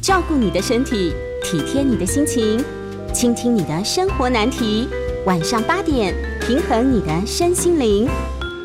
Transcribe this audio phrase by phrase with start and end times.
[0.00, 1.12] 照顾你的身体，
[1.42, 2.64] 体贴你的心情，
[3.12, 4.88] 倾听你的生活难题。
[5.26, 8.08] 晚上八点，平衡你的身心灵。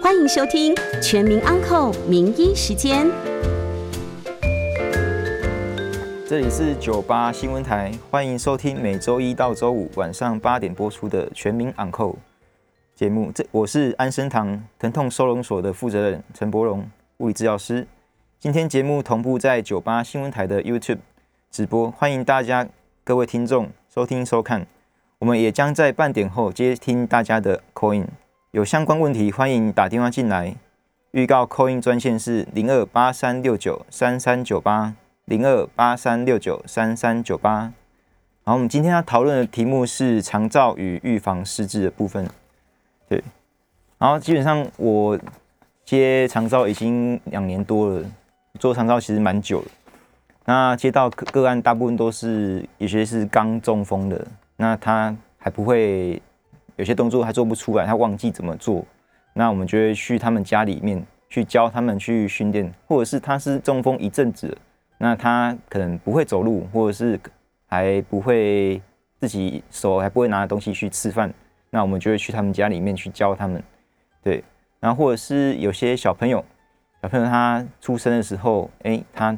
[0.01, 3.07] 欢迎收听《全民安扣名医时间》。
[6.27, 12.11] 这里是九八新闻台，欢迎收听每周一到周五晚上八点播出的《全民安扣》
[12.95, 13.31] 节目。
[13.33, 17.87] 这我是安生堂疼痛收容所的负责人陈柏荣，物理治疗师。
[18.39, 20.99] 今天节目同步在九八新闻台的 YouTube
[21.53, 22.67] 直播，欢迎大家
[23.03, 24.65] 各位听众收听收看。
[25.19, 28.07] 我们也将在半点后接听大家的 call in，
[28.49, 30.55] 有相关问题欢迎打电话进来。
[31.11, 34.95] 预告 call in 专线是零二八三六九三三九八
[35.25, 37.71] 零二八三六九三三九八。
[38.43, 42.27] 好，我们今天要讨论的题目是长照与预防失智的部分。
[43.07, 43.23] 对，
[43.99, 45.19] 然后基本上我
[45.85, 48.03] 接长照已经两年多了。
[48.59, 49.67] 做长照其实蛮久了，
[50.45, 56.21] 那接到个个案大部分都是有些是刚中风的，那他还不会
[56.75, 58.85] 有些动作还做不出来，他忘记怎么做，
[59.33, 64.57] 那我们就会去他们家里面去教他们去训练，或者是他是中风一阵子，
[64.97, 67.19] 那他可能不会走路，或者是
[67.67, 68.81] 还不会
[69.19, 71.33] 自己手还不会拿东西去吃饭，
[71.69, 73.63] 那我们就会去他们家里面去教他们，
[74.21, 74.43] 对，
[74.79, 76.43] 然后或者是有些小朋友。
[77.01, 79.37] 小朋友他出生的时候，哎，他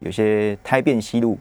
[0.00, 1.38] 有些胎变息路，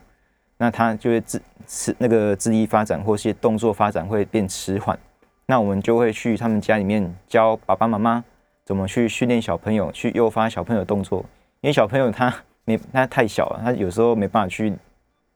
[0.57, 4.97] 那他就会自迟那个智力发展或是动作发展会变迟缓，
[5.45, 8.23] 那我们就会去他们家里面教爸爸妈妈
[8.63, 11.19] 怎么去训练小朋友，去诱发小朋友动作，
[11.61, 14.73] 因为小朋友他没他太小了，他有时候没办法去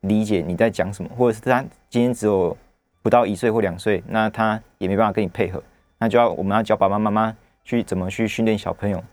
[0.02, 2.56] 理解你在讲什么，或者是他今天只有
[3.02, 5.62] 不到一岁或两岁，那他也没办法跟你配合，
[5.98, 9.04] 那就要我们要教爸爸妈妈去怎么去训练小朋友。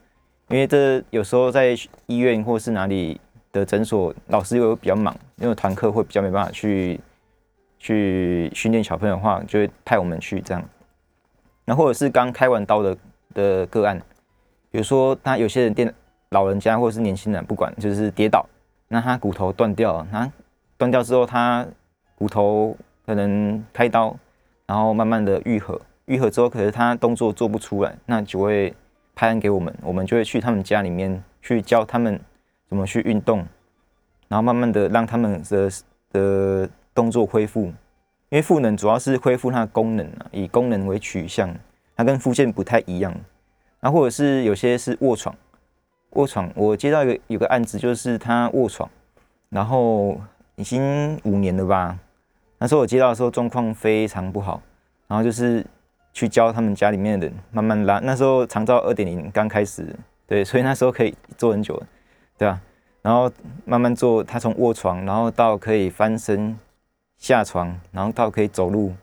[0.48, 1.76] 因为这有时候在
[2.06, 3.20] 医院或是哪里
[3.58, 7.00] 的诊所，老师又比较忙，因为团课会比较没办法去
[7.78, 10.62] 去训练小朋友的话，就会派我们去这样。
[11.64, 12.96] 那或者是刚开完刀的
[13.34, 13.98] 的个案，
[14.70, 15.92] 比如说他有些人电
[16.30, 18.46] 老人家或者是年轻人，不管就是跌倒，
[18.88, 20.30] 那他骨头断掉了，那
[20.76, 21.66] 断掉之后他
[22.14, 24.16] 骨头可能开刀，
[24.66, 28.74] 然后慢慢的愈合，愈合之后可是他动作做不出来，那就会。
[29.18, 32.20] 拍案给我们，我们就会去他们家里面去教他们
[32.68, 33.38] 怎么去运动，
[34.28, 35.70] 然后慢慢的让他们的
[36.12, 37.72] 的动作恢复。
[38.30, 41.54] 因为赋能主要是恢复它的功能啊，以功能为取向，
[41.96, 43.14] 它跟复健不太一样。
[43.80, 45.34] 然后或者是有些是卧床，
[46.10, 48.90] 卧床，我接到一个有个案子，就是他卧床，
[49.48, 50.20] 然后
[50.56, 51.98] 已经五年了吧。
[52.58, 54.60] 那时候我接到的时候状况非常不好，
[55.06, 55.64] 然后就是。
[56.16, 59.94] 去教他们家里面的人慢慢拉，那时候长照二点零刚开始，
[60.26, 61.78] 对，所以那时候可以做很久，
[62.38, 62.60] 对啊？
[63.02, 63.30] 然后
[63.64, 66.58] 慢慢做，他从卧床，然后到可以翻身
[67.16, 68.94] 下床，然后到可以走路，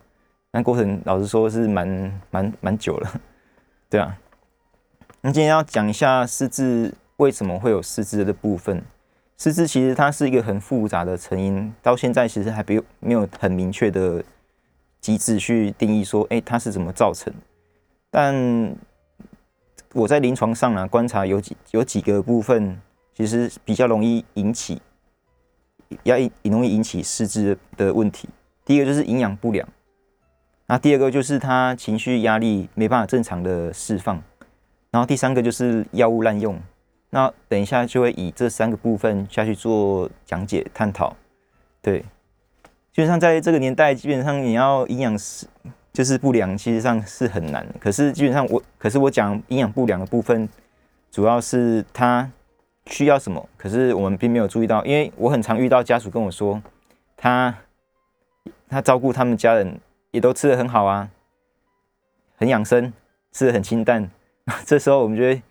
[0.50, 3.20] 那过程老实说是蛮蛮蛮久了，
[3.88, 4.18] 对啊。
[5.20, 8.82] 那今天要讲一下失智为什么会有失智的部分。
[9.38, 14.22] 失智其实它是一个很复杂的成因，到现在其实还没有没有很明确的。
[15.00, 17.30] 机制去定义说，哎，它是怎么造成？
[18.10, 18.74] 但
[19.92, 22.80] 我在临床上呢观察有几有几个部分，
[23.14, 24.82] 其实比较容易引起，
[26.02, 28.28] 要引容易引起失智的问题。
[28.64, 29.66] 第一个就是营养不良，
[30.66, 34.22] 那第二个就是他情绪压力没办法正常的释放，
[34.90, 36.60] 然后第三个就是药物滥用。
[37.10, 41.16] 那等一下就会以这三个部分下去做讲解探讨，
[41.80, 42.00] 对。
[42.92, 45.46] 基本上在这个年代，基本上你要营养是
[45.92, 47.66] 就是不良，其实上是很难。
[47.80, 50.48] 可是基本上我，可是我讲营养不良的部分，
[51.10, 52.30] 主要是他
[52.86, 54.84] 需要什么，可是我们并没有注意到。
[54.84, 56.62] 因为我很常遇到家属跟我说，
[57.16, 57.54] 他
[58.68, 59.80] 他照顾他们家人
[60.10, 61.08] 也都吃的很好啊，
[62.36, 62.92] 很养生，
[63.32, 64.10] 吃的很清淡。
[64.66, 65.42] 这时候我们就会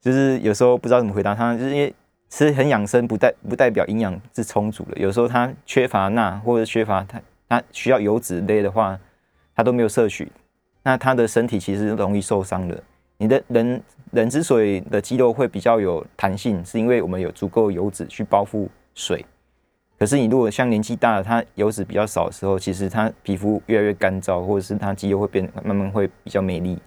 [0.00, 1.94] 就是有时候不知道怎么回答他，就是因为。
[2.32, 8.96] 吃很养生不代不代表营养是充足的，有时候他缺乏钠或者缺乏他他需要油脂类的话，
[9.52, 10.30] 他都没有摄取，
[10.84, 12.80] 那他的身体其实容易受伤的。
[13.16, 19.24] 你的人人之所以的肌肉会比较有弹性，是因为我们有足够油脂去包覆水。
[19.98, 26.78] 可是你如果像年纪大了，他油脂比较少的时候，其实他皮肤越来越干燥，或者是他肌肉会变慢慢会比较美丽。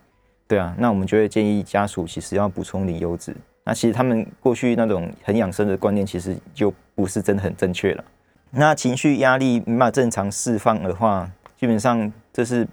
[0.48, 3.36] 对啊，那我们就会建议家属其实要补充点油脂。
[3.64, 8.04] 那其实他们过去那种很养生的观念，其实就不是真的很正确了。
[8.50, 12.68] 那情绪压力没法正常释放的话，基本上这是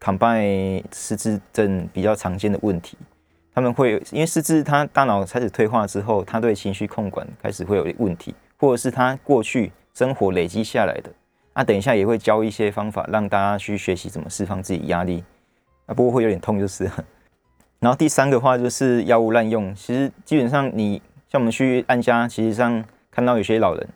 [0.00, 0.42] 康拜
[0.90, 2.96] 失智症比较常见的问题。
[3.54, 11.10] 他们会因为失智，他大脑开始退化之后，他对情绪控管开始会有问题，或者是他过去生活累积下来的。
[11.54, 15.22] 那等一下也会教一些方法，让大家去学习怎么释放自己压力。
[15.84, 17.04] 啊，不过会有点痛就是了。
[17.78, 23.88] 然后第三个话就是药物滥用，其实基本上你像我们去安家，其实上看到有些老人，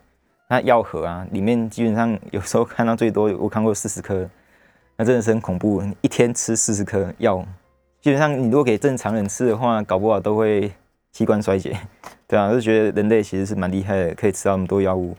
[0.49, 4.29] 那药盒啊里面基本上有时候看到最多我看过四十颗，
[4.97, 7.43] 那真的是很恐怖，一天吃四十颗药，
[8.07, 10.71] 基本上你如果给正常人吃的话，搞不好都会
[11.11, 11.77] 器官衰竭，
[12.25, 15.13] 对啊，就觉得人类其实是蛮厉害的，可以吃到那么多药物。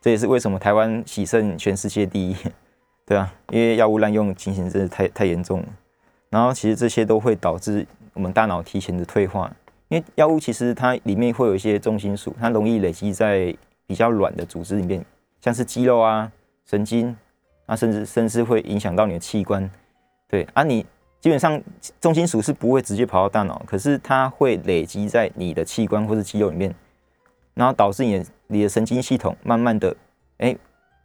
[0.00, 2.36] 这也是为什么台湾喜胜全世界第一，
[3.06, 5.66] 对啊，因为药物滥用情形真的太太严重了。
[6.28, 9.48] 然后其实这些都会导致我们大脑提前的退化，
[9.86, 15.04] 因为药物其实它里面会有一些重金属，它容易累积在比较软的组织里面，
[15.40, 16.32] 像是肌肉啊、
[16.66, 17.16] 神经
[17.66, 19.70] 啊，甚至甚至会影响到你的器官。
[20.26, 20.84] 对啊，你
[21.24, 21.58] 基本上
[22.02, 26.74] 重金属是不会直接跑到大脑，可是它会累积在你的器官或是肌肉里面，
[27.54, 28.26] 然后导致你的。
[28.46, 29.96] 你的神经系统慢慢的，
[30.36, 30.54] 哎，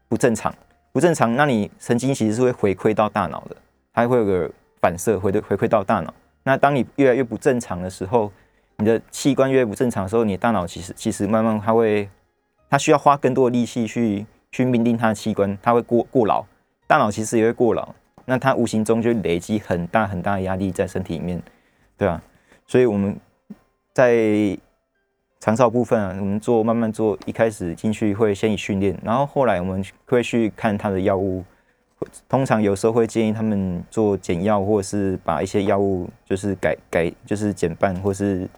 [0.09, 0.53] 不正常，
[0.91, 3.55] 不正常，那你神经其实是会回馈到大脑的，
[3.93, 4.51] 它会有个
[4.81, 6.13] 反射回回馈到大脑。
[6.43, 8.29] 那当你越来越不正常的时候，
[8.75, 12.09] 你的器官越不正常的时候，你的大脑其实其实慢慢它会，
[12.69, 16.45] 它需要花更多的力气去去命令它的器官，它会过过劳，
[16.85, 17.95] 大脑其实也会过劳，
[18.29, 21.41] 那它无形中就累积很大很大的压力在身体里面，
[21.97, 22.21] 对吧？
[22.65, 23.19] 所以我们
[23.91, 24.57] 在。
[25.41, 31.45] 长照部分啊，我们做慢慢做，一开始进去会先以训练，然后后来我们会去看他的药物，
[32.27, 38.49] 通常有时候会建议他们做减药，或是把一些药物就是改改就是减半，或是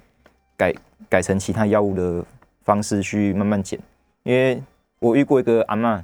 [0.57, 0.73] 改
[1.07, 2.25] 改成其他药物的
[2.63, 3.79] 方式去慢慢减。
[4.23, 4.59] 因为
[4.97, 6.03] 我遇过一个阿妈，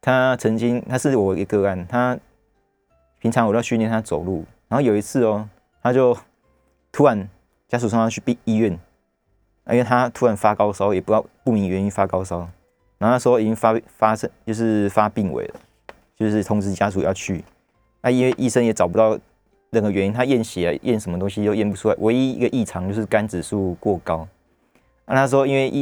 [0.00, 2.16] 她曾经她是我一个案，她
[3.20, 5.48] 平常我在训练她走路，然后有一次哦，
[5.82, 6.16] 她就
[6.90, 7.28] 突然
[7.68, 8.78] 家属送她去病医院。
[9.68, 12.38] 因为他突然发高烧，也不知道不明原因发高烧，
[12.98, 15.54] 然后那时候已经发发生就是发病危了，
[16.16, 17.44] 就是通知家属要去。
[18.00, 19.18] 那因为医生也找不到
[19.70, 24.28] 任何原因，他验血验什么东西都验不出来，唯一一个异常就是肝指数过高。
[25.04, 25.80] 那他说因为医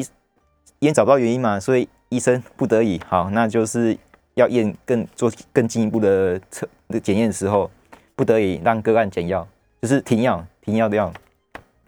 [0.79, 3.95] 因为找不到原因嘛，所以医生不得已好，那就是
[4.33, 7.71] 要验更做更进一步的测的检验的时候，
[8.15, 9.47] 不得已让个案减药，
[9.83, 11.13] 就是停药停药的药。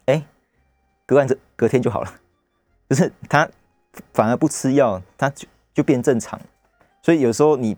[0.06, 0.22] 哎。
[1.08, 2.12] 隔完这隔天就好了，
[2.90, 3.48] 就是他
[4.12, 6.36] 反而不吃药，他就就变正常。
[7.00, 7.76] 所以有时候你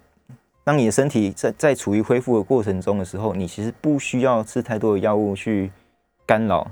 [0.64, 5.70] 当你的身体在在处于恢复的过程中的时候，你其实不需要吃太多的药物去
[6.24, 6.70] 干扰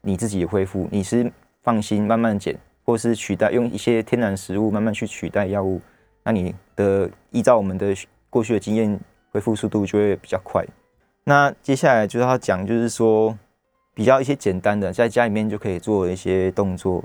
[0.00, 0.88] 你自己的恢复。
[0.90, 1.30] 你是
[1.62, 5.82] 放心慢慢减，或是取代用一些天然食物慢慢去取代药物，
[6.22, 7.94] 那你的依照我们的
[8.30, 8.98] 过去的经验，
[9.30, 10.64] 恢复速度就会比较快。
[11.24, 13.36] 那接下来就是要讲，就是说。
[13.92, 17.04] 比较一些简单的，在家里面就可以做一些动作，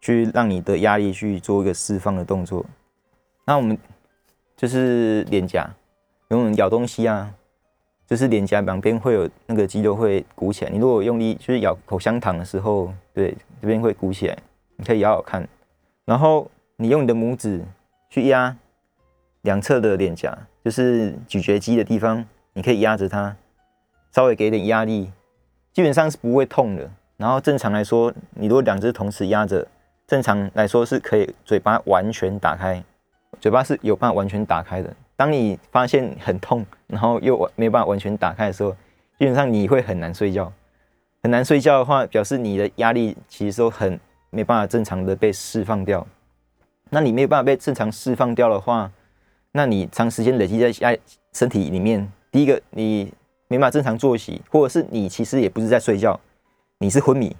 [0.00, 2.64] 去让你的压力去做一个释放的动作。
[3.44, 3.76] 那我们
[4.56, 5.68] 就是脸颊，
[6.28, 7.34] 用咬东西啊，
[8.06, 10.70] 就是脸颊两边会有那个肌肉会鼓起来。
[10.70, 14.38] 你如果用力就是咬口香糖的时候，对，这边会鼓起来，
[14.76, 15.46] 你可以咬咬看。
[16.06, 17.62] 然后你用你的拇指
[18.08, 18.56] 去压
[19.42, 23.36] 两侧的脸颊，就是咀嚼肌的地方，你可以压着它，
[24.12, 25.10] 稍微给点压力。
[25.72, 26.90] 基本上是不会痛的。
[27.16, 29.66] 然后正常来说，你如果两只同时压着，
[30.06, 32.82] 正常来说是可以嘴巴完全打开，
[33.40, 34.92] 嘴巴是有办法完全打开的。
[35.16, 38.72] 当你发现很痛，然后又没办法完全打开的时候，
[39.18, 40.52] 基本上你会很难睡觉。
[41.22, 44.00] 很难睡觉的话，表示你的压力其实都很
[44.30, 46.06] 没办法正常的被释放掉。
[46.88, 48.90] 那你没有办法被正常释放掉的话，
[49.52, 50.96] 那你长时间累积在压
[51.32, 53.12] 身体里面，第一个你。
[53.52, 56.20] 没办法正常作息，或者是你其实也不是在睡觉，
[56.78, 57.34] 你是昏迷，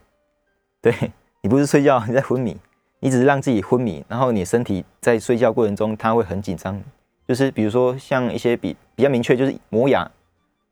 [0.82, 0.92] 对
[1.40, 2.56] 你不是睡觉，你在昏迷，
[2.98, 6.82] 你只是让自己昏迷，然后你身体在睡觉过程中，它会很紧张，
[7.28, 10.10] 就是比如说像一些比比较明确，就是磨牙，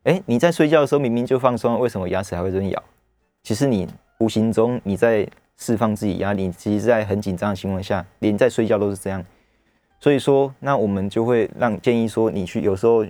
[0.03, 2.83] 哎，你在睡觉的时候明明就放松，为什么牙齿还会这样咬？
[3.43, 9.23] 其实你无形中你在释放自己压力，其实在很紧张的情况下，连在睡觉都是这样，
[9.99, 13.05] 所以说，那我们就会让建议说，你去有时候。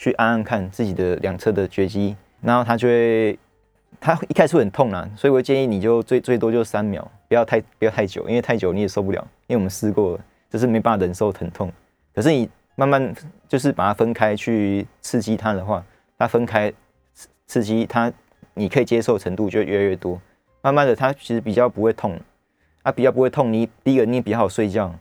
[0.00, 3.38] 去按按看自己的两侧的绝肌，然后它就会，
[4.00, 11.70] 它一开始很痛啊，所以我建议你就最最多就三秒，不要太不要太久，因为太久你也受不了，因为我们试过了，就是没办法忍受疼痛。
[12.14, 13.14] 可是你慢慢
[13.46, 15.84] 就是把它分开去刺激它的话，
[16.16, 16.72] 它分开
[17.12, 18.10] 刺刺激它，
[18.54, 20.18] 你可以接受程度就越来越多。
[20.62, 22.18] 慢慢的，它其实比较不会痛，
[22.84, 24.94] 啊，比较不会痛，你第一个你也比较好睡觉。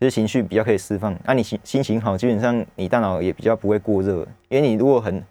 [0.00, 4.26] 就是情绪比较可以释放，那你心心情好，基本上你大脑也比较不会过热。
[4.48, 5.22] 因为你如果很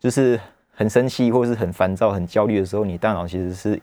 [0.00, 0.40] 就是
[0.72, 3.80] 很生气或者是很烦躁、很焦虑的时候，你大脑其实是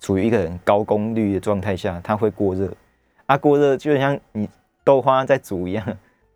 [0.00, 2.70] 处于一个很高功率的状态下，它会过热。
[3.26, 4.48] 啊，过热就像你
[4.84, 5.86] 豆花在煮一样。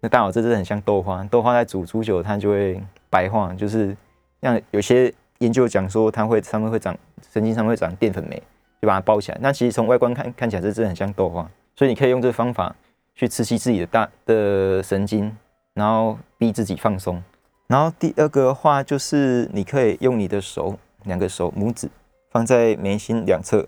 [0.01, 3.97] 那大脑这真的很像豆花，豆花在煮煮久，它就会白化，就是
[4.41, 6.97] 像有些研究讲说，它会上面会长
[7.33, 8.41] 神经上会长淀粉酶，
[8.81, 9.39] 就把它包起来。
[9.41, 11.51] 那其实从外观看看起来，这真的很像豆花。
[11.75, 12.75] 所以你可以用这个方法
[13.17, 15.37] 去刺激自己的大的神经，
[15.75, 17.21] 然后逼自己放松。
[17.67, 21.91] 然后第二个话就是，你可以用你的手，两个手拇指
[22.31, 23.67] 放在眉心两侧，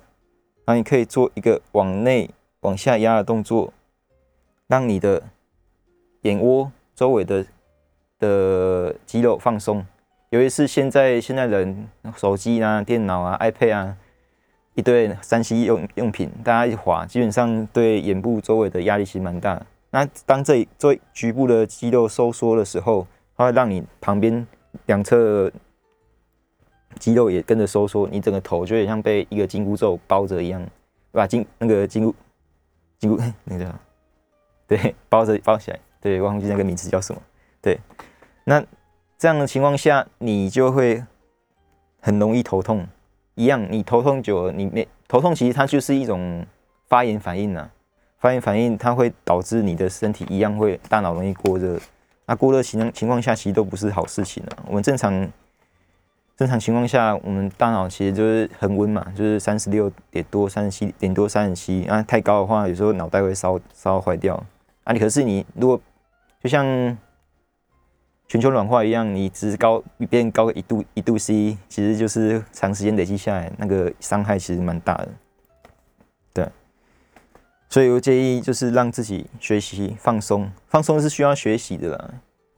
[0.64, 3.72] 然后你可以做一个往内往下压的动作，
[4.68, 5.20] 让你的。
[6.22, 7.46] 眼窝周围的
[8.18, 9.86] 的肌肉放松，
[10.30, 13.96] 尤其是现在现在人手机啊、电脑啊、iPad 啊
[14.78, 19.60] 一堆三 C 用用品，大家一滑，基本上对眼部周围的压力其实蛮大。
[19.90, 23.04] 那当这做局部的肌肉收缩的时候，
[23.36, 24.46] 它会让你旁边
[24.86, 25.50] 两侧
[27.00, 30.64] 肌肉也跟着收缩，你整个头就有点像被一个紧箍咒包着一样，
[31.10, 32.14] 把紧那个紧箍
[33.00, 33.74] 紧箍那个
[34.68, 35.80] 对包着包起来。
[36.00, 37.20] 对，忘记那个名字叫什么？
[37.60, 37.80] 对，
[38.44, 38.64] 那
[39.18, 41.02] 这样的情况下，你就会
[42.00, 42.86] 很容易头痛。
[43.38, 46.44] 一样，你头痛久了，你没头痛，其实它就是一种
[46.88, 47.70] 发炎反应呐。
[48.18, 51.78] 发炎反应它会导致你的身体一样会大脑容易过热。
[52.26, 54.58] 那过热情情况下，其实都不是好事情啊。
[54.66, 55.12] 我们正常
[56.36, 61.84] 正常情况下，我们大脑其实就是恒温嘛，就是三十六点多、三十七点多、三十七。
[61.84, 64.34] 啊，太高的话，有时候脑袋会烧烧坏掉。
[64.82, 65.80] 啊，你可是你如果
[66.42, 66.66] 就像
[68.28, 75.08] 全球暖化一样，你只是高变高个一度一度 C，其实就是长时间累积下来，那个伤害其实蛮大的。
[76.34, 76.48] 对，
[77.70, 82.10] 所以我建议就是让自己学习放松，放松是需要学习的啦。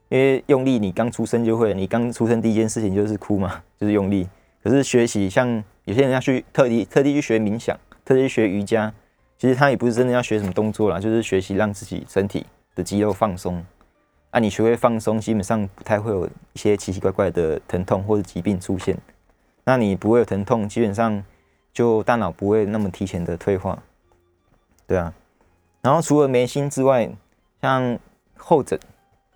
[0.09, 4.27] 因为用力，你刚出生就会，你刚出生第一件事情就是哭嘛， 就是用力。
[4.61, 8.93] 可是学习，像有些人要去特地特地去学冥想，特地去学瑜伽，
[9.37, 12.45] 其实他也不是真的要学什么动作啦，就是学习让自己身体。
[12.73, 13.61] 的肌肉放松，
[14.31, 18.97] 啊，你学会放松，基本上不太会有一些奇奇怪怪的疼痛或者疾病出现。
[19.63, 21.23] 那你不会有疼痛，基本上
[21.73, 23.77] 就大脑不会那么提前的退化，
[24.87, 25.13] 对啊。
[25.81, 27.09] 然后除了眉心之外，
[27.61, 27.99] 像
[28.35, 28.79] 后枕，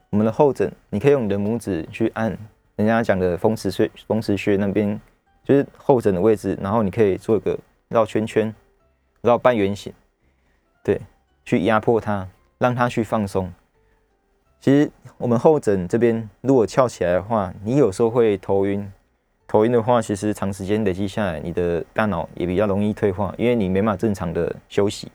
[0.10, 2.38] 我们的后枕，你可以用你的拇指去按
[2.75, 5.00] 人家讲的风池穴，风池穴那边
[5.44, 7.58] 就是后枕的位置，然后你可以做一个
[7.90, 8.54] 绕圈圈，
[9.22, 9.94] 绕半圆形，
[10.84, 11.02] 对，
[11.44, 12.28] 去压迫它。
[12.58, 13.54] 让它去放松。
[14.60, 18.92] 其实我们后枕这边如果翘起来的话，你有时候会头晕。
[19.48, 25.12] 头晕的话，其实长时间累积下来，你的大脑也比较容易退化，因为你没办法正常的休息。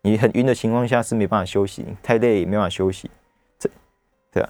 [0.00, 3.10] 你很晕的情况下是没办法休息，太累也没办法休息。
[3.58, 3.68] 这，
[4.32, 4.48] 对啊。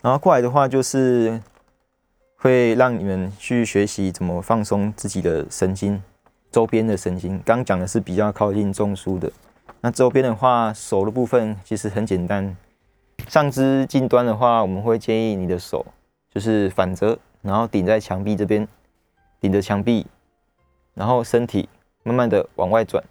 [0.00, 1.38] 然后过来的话，就是
[2.36, 6.02] 会让你们去学习怎么放松自己的神经
[6.50, 7.40] 周边的神经。
[7.44, 9.30] 刚讲的是比较靠近中枢的。
[9.80, 12.56] 那周边的话，手的部分其实很简单。
[13.28, 15.86] 上肢近端的话，我们会建议你的手
[16.34, 18.66] 就是反折，然后顶在墙壁这边，
[19.40, 20.04] 顶着墙壁，
[20.94, 21.68] 然后身体
[22.02, 23.02] 慢慢的往外转。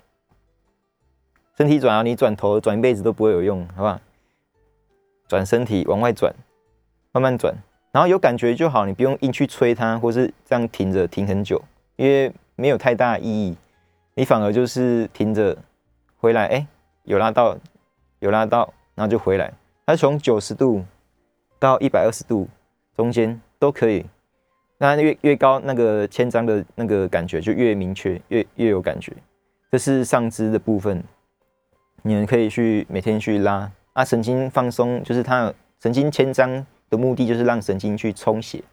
[1.58, 4.02] 身体转啊，你转头转一辈子都不会有用，好不好？
[5.30, 6.34] 转身体往外转，
[7.14, 7.56] 慢慢转，
[7.94, 11.64] 然后有感觉就好，你不用硬去吹它，或是这样停着停很久，
[11.96, 13.56] 因为没有太大意义。
[14.16, 15.58] 你反而就是停着。
[16.18, 16.68] 回来，哎，
[17.04, 17.58] 有拉到，
[18.20, 19.54] 有拉到，然后就回来。
[19.86, 20.84] 它从九十度
[21.60, 22.48] 到一百二十度
[22.96, 24.06] 中间都可以。
[24.80, 29.14] 那越越高，那个牵张的那个感觉就越明确，越越有感觉。
[29.72, 31.04] 这是上肢的部分，
[32.04, 38.64] 你们可以去每天去拉啊，神经放松，就是它神经牵张的目的就是让神经去充血。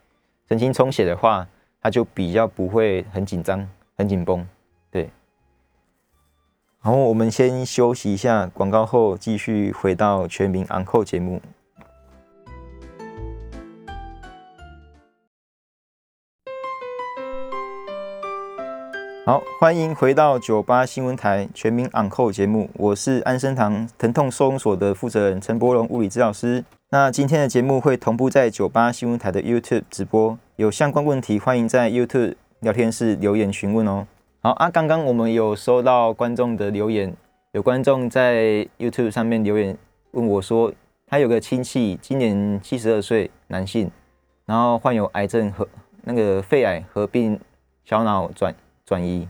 [0.48, 1.46] 神经充血的话，
[1.80, 4.46] 它就比较不会很紧张、很紧绷。
[4.90, 5.08] 对。
[6.84, 11.40] 然后我们先休息一下，广告后继续回到全民昂扣节目。
[19.24, 26.62] 好，欢迎回到九八新闻台全民昂扣节目，我是安生堂疼痛收容所的负责人陈柏荣物理治疗师。
[26.90, 34.06] 那今天的节目会同步在九八新闻台的 YouTube 直播，有相关问题欢迎在 YouTube 聊天室留言询问哦。
[34.44, 37.16] 好啊，刚刚我们有收到观众的留言，
[37.52, 39.74] 有观众在 YouTube 上面留言
[40.10, 40.70] 问我说，
[41.06, 43.90] 他有个亲戚今年七十二岁，男性，
[44.44, 45.66] 然后患有癌症和
[46.02, 47.40] 那个肺癌合并
[47.86, 49.26] 小脑转转移，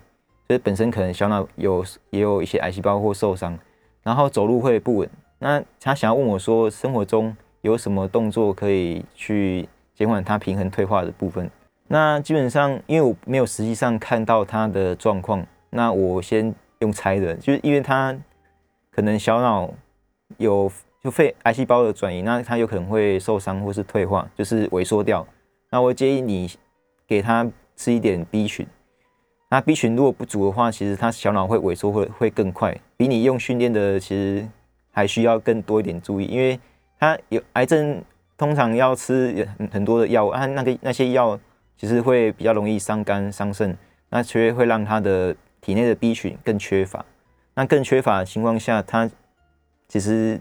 [0.48, 3.56] 所以本身可能小脑有也有一些癌细胞或受伤，
[4.02, 5.08] 然后走路会不稳。
[5.38, 11.48] 那他想要问我说，生活中有什么动作可以去减缓他平衡退化的部分？
[11.94, 18.12] 那基本上，因为我没有实际上看到他的状况，那我先用猜的，就是因为他
[18.90, 19.72] 可能小脑
[20.38, 20.68] 有
[21.00, 25.24] 就肺癌细胞的转移，那他有可能会受伤或是退化，就是萎缩掉。
[25.70, 26.50] 那我建议你
[27.06, 28.66] 给他吃一点 B 群。
[29.48, 34.44] 那 B 群如果不足的话，其实他小脑会萎缩会会更快，比你用训练的其实
[34.90, 36.58] 还需要更多一点注意，因为
[36.98, 38.02] 他有癌症
[38.36, 41.38] 通常要吃很很多的药，啊那个那些药
[41.76, 43.76] 其实会比较容易伤肝伤肾，
[44.10, 47.04] 那缺会让他的体内的 B 群更缺乏，
[47.54, 49.10] 那更缺乏的情况下，他
[49.88, 50.40] 其实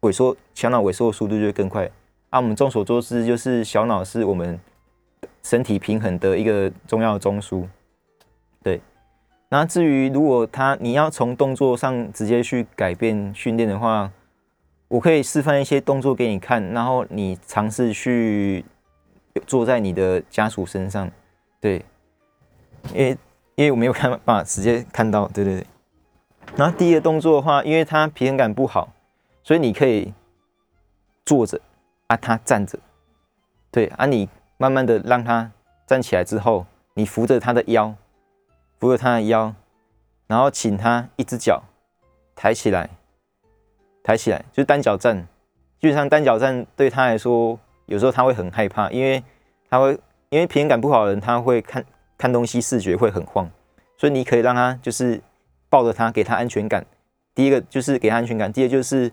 [0.00, 1.90] 萎缩小脑萎缩的速度就会更快。
[2.30, 4.58] 啊，我们众所周知，就是小脑是我们
[5.42, 7.66] 身体平衡的一个重要中枢。
[8.62, 8.80] 对，
[9.50, 14.10] 那至于如果他你要从动作上直接去改变训练的话，
[14.88, 18.64] 我可以示范一些动作给你看，然后你尝试去
[19.46, 21.10] 坐在你的家属身上。
[21.60, 21.84] 对，
[22.92, 23.18] 因为
[23.54, 25.66] 因为我没有办法直接看到，对对对。
[26.56, 28.92] 然后第一个动作的话，因为他平衡感不好，
[29.42, 30.12] 所以你可以
[31.24, 31.60] 坐着
[32.08, 32.78] 啊，他站着，
[33.70, 35.50] 对啊，你慢慢的让他
[35.86, 37.94] 站起来之后，你扶着他的腰。
[38.80, 39.54] 扶着他的腰，
[40.26, 41.62] 然后请他一只脚
[42.34, 42.90] 抬起来，
[44.02, 45.28] 抬起来，就单脚站。
[45.80, 47.60] 基本上单脚站对他来说，
[47.92, 49.22] 有时候他会很害怕，因为
[49.68, 49.98] 他会
[50.30, 51.84] 因为平衡感不好的人，他会看
[52.16, 53.48] 看东西视觉会很晃。
[53.96, 55.20] 所以你可以让他就是
[55.68, 56.84] 抱着他，给他安全感。
[57.34, 59.12] 第一个就是给他安全感，第二就是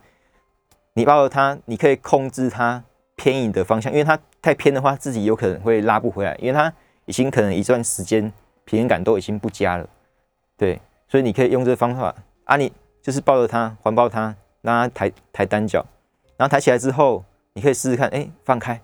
[0.93, 2.83] 你抱着他，你可以控制他
[3.15, 6.73] 偏移的方向，因为他太偏的话，自己有可能会拉不回来，因为他
[7.05, 8.31] 已经可能一段时间。
[8.65, 9.89] 平衡感都已经不佳了，
[10.55, 12.71] 对，所以你可以用这个方法啊，你
[13.01, 15.83] 就是抱着他，环抱他，让他抬抬单脚，
[16.37, 17.25] 然后抬起来之后，
[17.59, 18.79] 你可以试试看，哎，放开，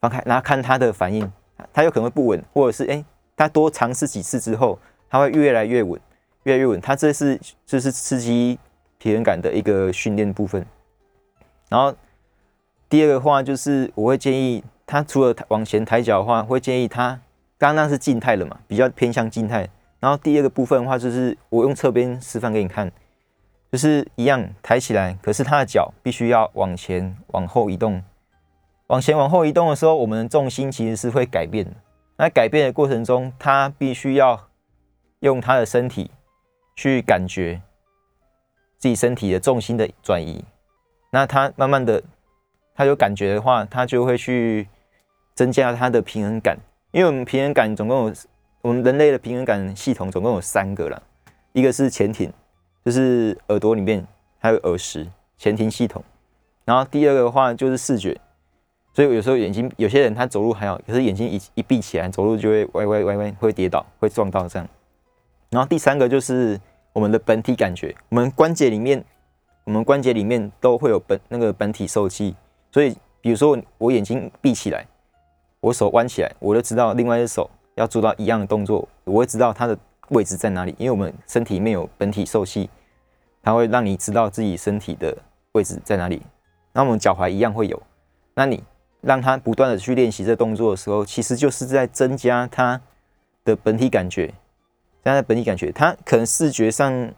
[0.00, 1.30] 放开，然后看它的反应，
[1.72, 3.04] 它有可能会不稳，或者是哎，
[3.36, 4.76] 它多尝试几次之后，
[5.08, 6.00] 它会越来越稳，
[6.42, 6.80] 越来越稳。
[6.80, 8.58] 它这是就是刺激
[8.98, 10.66] 平衡感的一个训练部分。
[11.68, 11.94] 然后
[12.88, 17.20] 第二个话就是，我会建议他除了往前抬脚的话，会建议他。
[17.56, 19.68] 刚刚是静态的嘛，比较偏向静态。
[20.00, 22.90] 然后第二个部分的话，就是我用侧边示范给你看，
[23.72, 28.02] 就是一样抬起来，可是他的脚必须要往前往后移动。
[28.86, 31.72] 往前往后移动的时候，我们的重心其实是会改变的。
[32.16, 34.48] 那改变的过程中，他必须要
[35.20, 36.10] 用他的身体
[36.76, 37.60] 去感觉
[38.78, 40.44] 自己身体的重心的转移。
[41.10, 42.02] 那他慢慢的，
[42.74, 44.68] 他有感觉的话，他就会去
[45.34, 46.56] 增加他的平衡感。
[46.92, 48.14] 因为我们平衡感总共有，
[48.62, 51.02] 我们人类的平衡感系统总共有三个了，
[51.52, 52.32] 一个是前庭，
[52.86, 54.06] 就是耳朵里面
[54.38, 55.04] 还有耳石
[55.36, 56.00] 前庭系统，
[56.64, 58.16] 然后第二个的话就是视觉，
[58.94, 64.68] 所以有时候眼睛有些人他走路还好，可是眼睛一一闭起来走路就会歪歪歪歪，会跌倒，会撞到这样。
[65.50, 66.60] 然后第三个就是
[66.92, 69.04] 我们的本体感觉，我们关节里面，
[69.64, 72.36] 我们关节里面都会有本那个本体受气，
[72.70, 74.86] 所以比如说我眼睛闭起来。
[75.58, 79.76] 我手弯起来，我就知道另外一只手要做到一样的动作，我会知道它的
[80.08, 80.74] 位置在哪里。
[80.78, 82.68] 因为我们身体里面有本体受气，
[83.42, 85.16] 它会让你知道自己身体的
[85.52, 86.22] 位置在哪里。
[86.72, 87.82] 那我们脚踝一样会有。
[88.34, 88.62] 那你
[89.00, 92.80] 让他不断的去练习这动作的时候，其实就是在增加他
[93.44, 94.26] 的本体感觉。
[95.02, 97.12] 增加本体感觉，他可能视觉上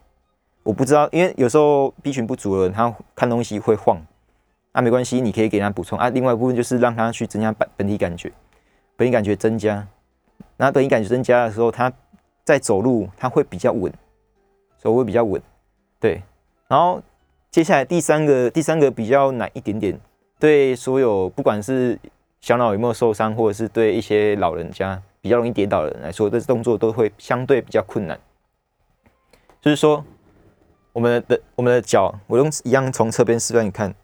[0.63, 4.01] 我不知道，因为有时候 B 群不足的人，他看东西会晃。
[4.75, 6.09] 那没关系，你可以给他补充啊。
[6.11, 8.31] 另外一部分就是让他去增加本本体感觉，
[8.95, 9.89] 本体感觉增加。
[10.59, 11.91] 那本体感觉增加的时候，他
[12.49, 13.93] 在走路它会比较稳，
[14.79, 15.39] 走会比较稳。
[16.01, 16.23] 对。
[16.67, 17.03] 然后
[17.51, 20.01] 接下来第三个，第三个比较难一点点。
[20.39, 21.99] 对所有不管是
[22.41, 28.19] 小脑有没有受伤，或者是对一些老人家比较容易跌倒的人来说，这动作都会相对比较困难。
[29.61, 30.03] 就是说，
[30.95, 33.95] 我们的我们的脚，我用一样从侧边示范你看。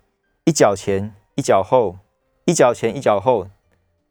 [0.45, 1.97] 一脚前，一脚后，
[2.45, 3.49] 一脚前，一脚后，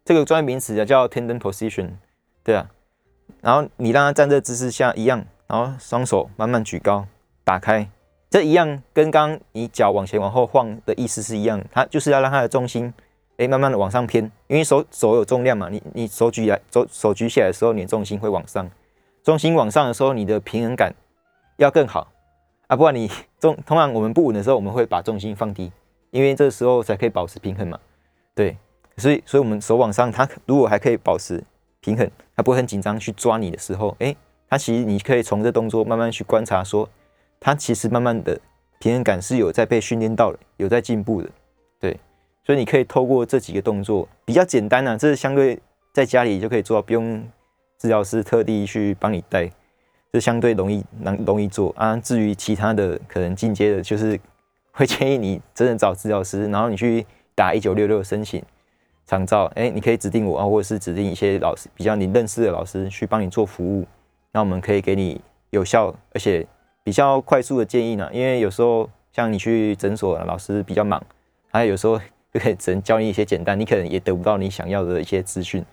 [0.03, 1.91] 这个专业名词叫叫 tendon position，
[2.43, 2.71] 对啊。
[3.43, 7.05] 然后你让他站这姿势下一样，然后双手慢慢举高，
[7.43, 7.89] 打开，
[8.29, 12.93] 这一样跟刚你脚往前往后晃的意思是一样，它就是要让它的重心
[13.35, 18.69] 哎慢慢的往上偏，因为手手有重量嘛，你你手举来手手举起来的时候，你的重心会往上，
[19.21, 20.95] 重心往上的时候，你的平衡感
[21.57, 22.07] 要更好。
[22.67, 25.69] 啊，不然你重通常我们不稳的时候，我们会把重心放低。
[26.11, 27.79] 因为这时候才可以保持平衡嘛，
[28.35, 28.55] 对，
[28.97, 31.43] 所以所以我们手往上，它如果还可以保持
[31.83, 34.15] 平衡，他不会很紧张去抓你的时候，哎，
[34.49, 36.89] 他其实你可以从这动作慢慢去观察，说
[37.39, 38.39] 他其实慢慢的
[38.79, 41.29] 平衡感是有在被训练到了，有在进步的，
[41.79, 41.99] 对，
[42.45, 45.59] 所以你可以透过这几个动作比较简单啊，这是相对
[45.91, 47.21] 在家里就可以做到，不用
[47.77, 49.51] 治疗师特地去帮你带，
[50.13, 51.97] 就相对容易能容易做啊。
[51.97, 54.17] 至于其他的可能进阶的，就是
[54.71, 58.41] 会建议你真的找治疗师，然后你去打一九六六申请
[59.05, 63.85] 长照，哎，你可以指定我啊，或者是指定一些老师比较你认识的老师去帮你做服务，
[64.31, 66.45] 那我们可以给你有效而且
[66.83, 68.09] 比较快速的建议呢。
[68.13, 71.03] 因为有时候像你去诊所，老师比较忙，
[71.51, 71.99] 他有时候
[72.33, 75.63] 就可以只能教你一些简单，你可能也得不到你想要的一些资讯。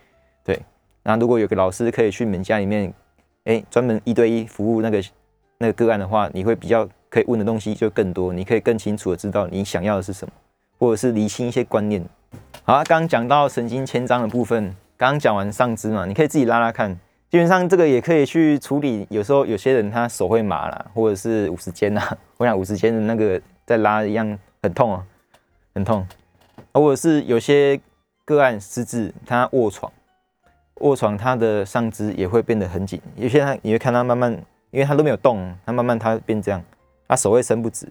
[0.45, 0.61] 对，
[1.05, 2.93] 那如果有个老师可以去你们家里面，
[3.45, 5.03] 哎，专门一对一服务那个
[5.59, 10.33] 那个个案的话，你会比较可以问的东西就更多，你可以更清楚的知道你想要的是什么，
[10.79, 12.05] 或者是厘清一些观念。
[12.63, 14.65] 好，刚刚讲到神经牵张的部分，
[14.97, 16.95] 刚刚讲完上肢嘛，你可以自己拉拉看。
[17.31, 22.03] 基本上这个也可以去处理，有时候有些人他手会麻啦，或者是五十肩呐，
[22.37, 25.03] 我想五十肩的那个在拉一样很痛哦，
[25.75, 26.07] 很痛。
[26.73, 27.81] 或者是有些
[28.25, 29.91] 个案失智，他卧床，
[30.77, 34.33] 卧床他的上肢也会变得很紧，有些他你会看他慢慢，
[34.71, 36.63] 因为他都没有动，他慢慢他变这样，
[37.09, 37.89] 他手会伸不直，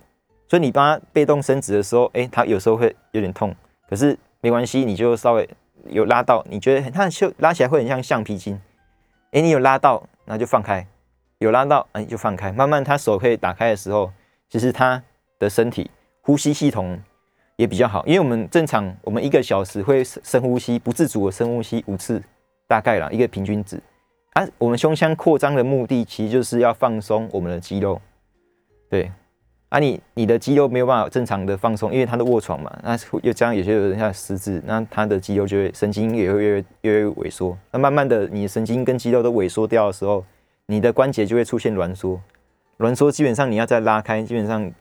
[0.48, 3.54] 所以你帮他被动伸直的时候，哎，他有时候会有点痛，
[3.90, 5.50] 可是没关系，你就稍微
[5.90, 8.60] 有拉到，你觉得他就拉起来会很像橡皮筋。
[9.32, 10.82] 哎，你有拉到，那就放开；
[11.40, 12.52] 有拉到，哎，就放开。
[12.52, 14.12] 慢慢，他手可以打开的时候，
[14.50, 15.04] 其实他
[15.38, 17.00] 的身体呼吸系统
[17.58, 18.06] 也比较好。
[18.06, 22.22] 因为我们正常，我们一个小时会深呼吸，不自主的深呼吸五次，
[22.68, 23.82] 大概啦，一个平均值。
[24.34, 28.00] 啊，我们胸腔扩张的目的，其实就是要放松我们的肌肉，
[28.90, 29.12] 对。
[29.70, 37.56] 啊，你你的肌肉没有办法正常的放松，因为他的卧床嘛，那又加上有些人像失智，那他的肌肉就会神经也会越越越萎缩。
[37.72, 40.26] 那慢慢的，你的神经跟肌肉都萎缩掉的时候，
[40.66, 42.20] 你的关节就会出现挛缩。
[42.80, 44.72] 挛缩基本上你要再拉开，基本上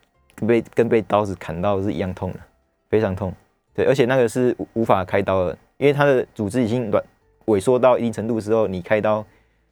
[0.46, 2.40] 被跟被刀子砍到是一样痛的，
[2.88, 3.30] 非常痛。
[3.74, 7.02] 对，而且那个是无法开刀的，因为它的组织已经挛
[7.44, 9.22] 萎缩到一定程度之后，你开刀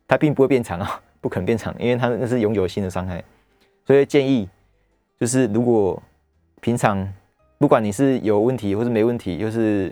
[0.06, 3.24] 它并不会变长啊， 不可能变长，因为它那是永久性的伤害。
[3.86, 4.46] 所以建议。
[5.18, 6.02] 就是如果
[6.60, 7.10] 平常
[7.58, 9.90] 不管你是有问题或是没问题，就是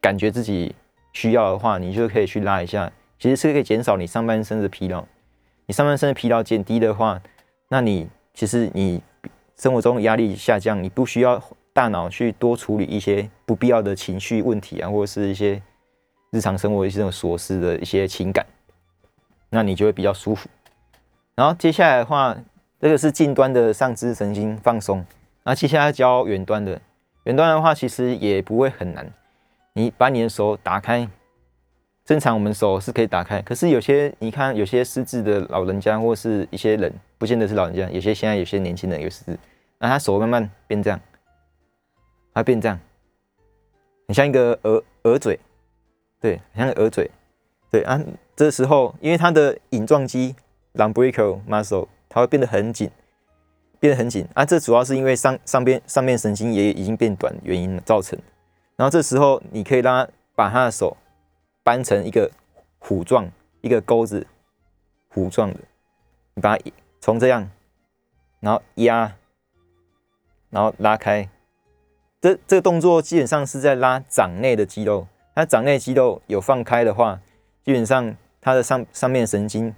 [0.00, 0.74] 感觉自己
[1.12, 5.04] 需要的话，你就可以去拉一下，其实是可以减少你上半身的疲劳。
[5.66, 7.22] 你上半身的疲劳减低的话，
[7.68, 9.00] 那你其实你
[9.56, 11.40] 生活中压力下降，你不需要
[11.72, 15.62] 大脑去多处理一些不必要的情绪问题啊，或者是一些
[16.32, 18.44] 日常生活一些种琐事的一些情感，
[19.50, 20.48] 那你就会比较舒服。
[21.36, 22.36] 然后接下来的话。
[22.80, 25.04] 这个是近端的上肢神经放松，
[25.44, 26.80] 那接下来教远端的。
[27.24, 29.06] 远端的话，其实也不会很难。
[29.74, 31.06] 你把你的手打开，
[32.06, 39.38] 正常我们手是可以打开，可是有些你看，有些失智的老人家或是一些人，不见得是老人家，有些现在有些年轻人有失智，
[39.78, 40.98] 那他手慢慢变这样，
[42.32, 42.80] 他变这样，
[44.08, 45.38] 很像一个鹅鹅嘴，
[46.18, 47.10] 对，像个鹅嘴，
[47.70, 48.00] 对啊。
[48.34, 50.34] 这时候因为他的隐状肌
[50.72, 51.86] （lumbrical muscle）。
[52.12, 52.90] 它会变得很紧，
[53.78, 54.44] 变得很紧啊！
[54.44, 58.18] 这主要是因为上上边上面神经也已经变短原因造成。
[58.74, 60.96] 然后这时候你可以让他把他的手
[61.62, 62.28] 扳成一个
[62.80, 64.26] 虎状，一个钩子，
[65.08, 65.60] 虎状的。
[66.34, 66.64] 你把它
[67.00, 67.48] 从这样，
[68.40, 69.16] 然后压，
[70.50, 71.28] 然后拉开。
[72.20, 75.06] 这这个动作基本上是在拉掌内的肌肉。
[75.34, 77.20] 它掌内肌肉有放开的话，
[77.64, 79.72] 基本上它的上上面神经。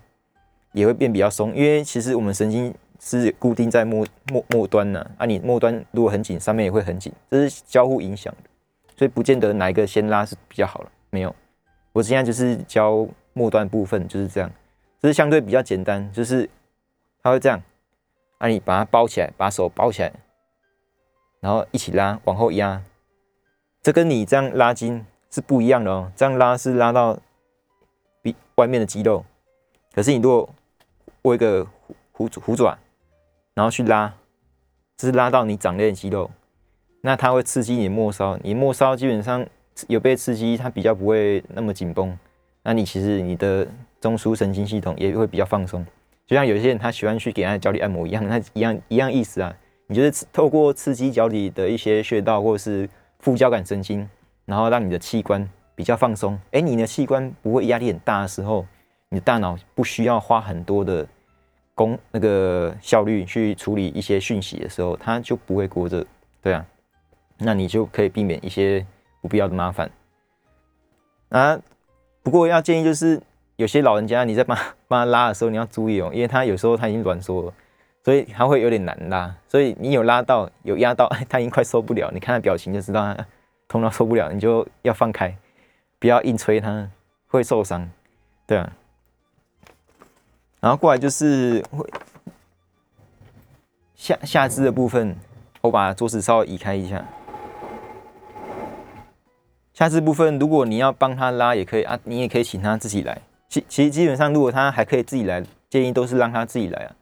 [0.72, 8.50] 也会变比较松，因为其实我们神经是固定在末末末端呢，啊，你末端如果很紧，上面也会很紧，这是交互影响的，
[8.96, 10.90] 所以不见得哪一个先拉是比较好了。
[11.10, 11.34] 没有，
[11.92, 14.50] 我现在就是教末端部分就是这样，
[15.00, 16.48] 这是相对比较简单，就是
[17.22, 17.62] 它会这样，
[18.38, 20.12] 啊，你把它包起来，把手包起来，
[21.40, 22.82] 然后一起拉，往后压，
[23.82, 27.18] 这跟你这样拉筋是不一样的哦，这样拉是拉到
[28.22, 29.24] 比外面的肌肉，
[29.92, 30.48] 可是你如果
[31.22, 31.64] 握一个
[32.10, 32.76] 虎虎虎爪，
[33.54, 34.12] 然后去拉，
[34.96, 36.30] 这是拉到你掌内的肌肉，
[37.00, 39.46] 那它会刺激你的末梢，你末梢基本上
[39.86, 42.18] 有被刺激，它比较不会那么紧绷，
[42.62, 43.66] 那你其实你的
[44.00, 45.86] 中枢神经系统也会比较放松。
[46.26, 49.54] 就像有些人他喜欢去给他脚底按摩一样，那一样一样意思啊。
[49.86, 54.08] 你就是透过刺激脚底的一些穴道或者是副交感神经，
[54.46, 56.38] 然后让你的器官比较放松。
[56.52, 58.66] 哎，你的器官不会压力很大的时候。
[59.12, 61.06] 你大脑不需要花很多的
[61.74, 66.02] 功那个效率去处理一些讯息的时候，它就不会过着，
[66.40, 66.64] 对啊，
[67.36, 68.86] 那你就可以避免一些
[69.20, 69.90] 不必要的麻烦
[71.28, 71.60] 啊。
[72.22, 73.20] 不过要建议就是，
[73.56, 74.56] 有些老人家你在帮
[74.88, 77.52] 帮他拉的时候，你要注意哦，因为他有时候他已经软缩了，
[78.02, 79.34] 所以他会有点难拉。
[79.46, 83.26] 所以你有拉到有压到，他已经快受不了，你看他表情就知道他
[83.68, 85.36] 痛到受不了，你就要放开，
[85.98, 86.88] 不要硬吹他，
[87.26, 87.90] 会受伤，
[88.46, 88.72] 对啊。
[90.62, 91.84] 然后过来就是会
[93.96, 95.16] 下下肢的部分，
[95.60, 97.04] 我把桌子稍微移开一下。
[99.74, 103.20] 下肢部分，如果你要帮他拉也可以啊，你也可以请他自己来。
[103.48, 106.94] 其其实基本上，如果他还可以自己来，建议都是让他自己来啊。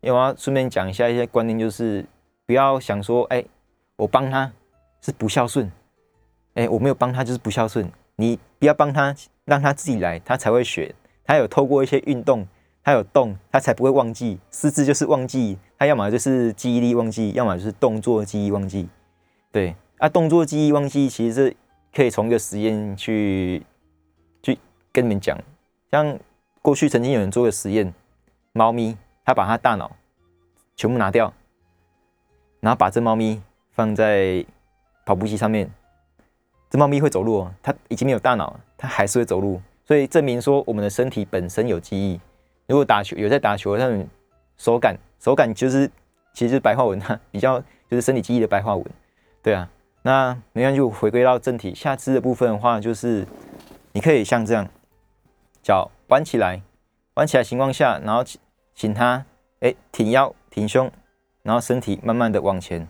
[0.00, 2.06] 因为我要顺便讲一下一些观念，就是
[2.46, 3.44] 不要想说，哎，
[3.96, 4.48] 我帮他
[5.00, 5.68] 是不孝顺，
[6.54, 7.90] 哎，我没有帮他就是不孝顺。
[8.14, 9.12] 你不要帮他，
[9.44, 10.94] 让他自己来，他才会学。
[11.24, 12.46] 他有透过一些运动，
[12.88, 14.38] 他有动，他才不会忘记。
[14.50, 18.88] 失智就是忘记，他要么就是记忆力忘记，要么就是动作记忆忘记。
[19.52, 21.56] 对啊，动作记忆忘记其实是。
[21.90, 23.62] 可以从一个实验去
[24.42, 24.56] 去
[24.92, 25.36] 跟你们讲，
[25.90, 26.16] 像
[26.60, 27.92] 过去曾经有人做个实验，
[28.52, 29.90] 猫咪，它把它大脑
[30.76, 31.32] 全部拿掉，
[32.60, 34.44] 然后把这猫咪放在
[35.06, 35.68] 跑步机上面，
[36.68, 42.20] 这猫咪会走路哦，它已经没有大脑，它还是会走路，所以证明说我们的身体本身有记忆。
[42.68, 44.06] 如果打球有在打球，他们
[44.58, 45.90] 手感手感就是
[46.32, 48.84] 其实白话文它比较就是身体记忆的白话文，
[49.42, 49.68] 对啊。
[50.02, 51.74] 那没关系，就回归到正题。
[51.74, 53.26] 下肢的部分的话，就是
[53.92, 54.66] 你可以像这样，
[55.62, 56.62] 脚弯起来，
[57.14, 58.22] 弯起来情况下，然后
[58.74, 59.24] 请他
[59.60, 60.90] 哎挺腰挺胸，
[61.42, 62.86] 然后身体慢慢的往前。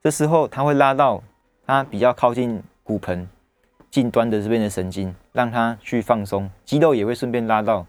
[0.00, 1.22] 这时候他会拉到
[1.66, 3.28] 他比较靠近骨盆
[3.90, 7.84] 近端的这边的神经，让他去放松，肌肉也会顺便拉到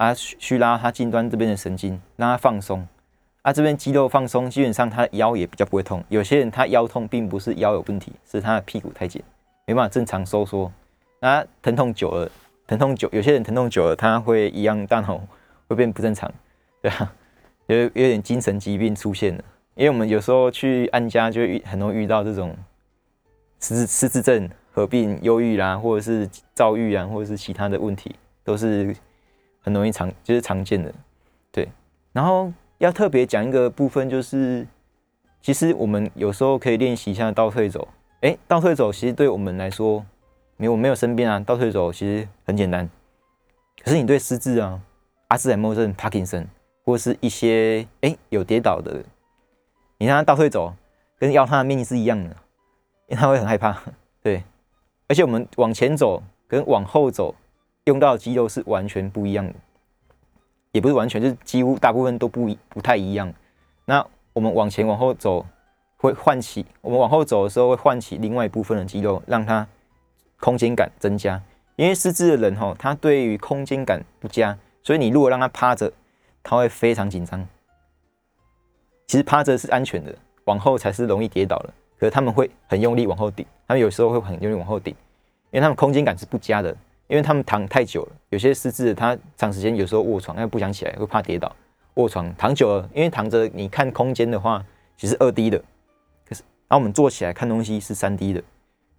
[0.00, 2.88] 啊去拉他近端这边的神经，让他放松。
[3.42, 6.02] 啊，这边肌肉放松，基本上他的腰也比较不会痛。
[6.08, 9.22] 有些人他腰痛，并不是腰有问题，是他的屁股太紧，
[9.66, 10.72] 没办法正常收缩。
[11.20, 12.30] 那疼痛久了，
[12.66, 15.20] 疼痛久，有些人疼痛久了，他会一样大脑
[15.68, 16.32] 会变不正常，
[16.80, 17.12] 对啊，
[17.66, 19.44] 有有点精神疾病出现了。
[19.74, 22.56] 因为我们有时候去按家，就遇很容易遇到这种
[23.60, 28.96] 失失智症合并忧郁啦，或者是躁郁啊，或者是其他的问题，都是
[29.60, 30.92] 很容易常就是常见的，
[31.52, 31.68] 对，
[32.12, 32.52] 然后。
[32.80, 34.66] 要特别讲一个部分，就是
[35.42, 37.86] 其实我们有时候可以练习一下倒退走。
[38.22, 40.02] 哎，倒退走其实对我们来说，
[40.56, 42.88] 没有没有生病啊，倒退走其实很简单。
[43.84, 44.80] 可是你对失智啊、
[45.28, 46.48] 阿兹海默症、帕金森，
[46.82, 49.04] 或是一些哎有跌倒的，
[49.98, 50.72] 你让他倒退走，
[51.18, 52.30] 跟要他的命是一样的，
[53.08, 53.78] 因为他会很害怕。
[54.22, 54.42] 对，
[55.06, 57.34] 而且我们往前走跟往后走
[57.84, 59.54] 用到的肌肉是完全不一样的。
[60.72, 63.32] 也不是完全，就是几乎大部分都不一不太一样。
[63.84, 65.44] 那我们往前往后走，
[65.96, 69.66] 会唤起我们往后走的时候会唤起另外一部分的肌肉，让它
[70.38, 71.42] 空间感增加。
[71.74, 75.90] 因为失智的人哈，他对于空间感不佳，所以你如果让他趴着，
[76.42, 77.44] 他会非常紧张。
[79.08, 80.14] 其实趴着是安全的，
[80.44, 81.72] 往后才是容易跌倒的。
[81.98, 84.94] 可是他们会很用力往后顶，他们有时候会很用力往后顶，
[85.50, 86.76] 因为他们空间感是不佳的。
[87.10, 91.54] 因为他们躺太久了，有些失智，他长时间有时候卧床，因为不想起来，会怕跌倒。
[91.94, 94.64] 卧床躺久了，因为躺着你看空间的话，
[94.96, 95.60] 其实二 D 的，
[96.24, 98.40] 可是当我们坐起来看东西是三 D 的。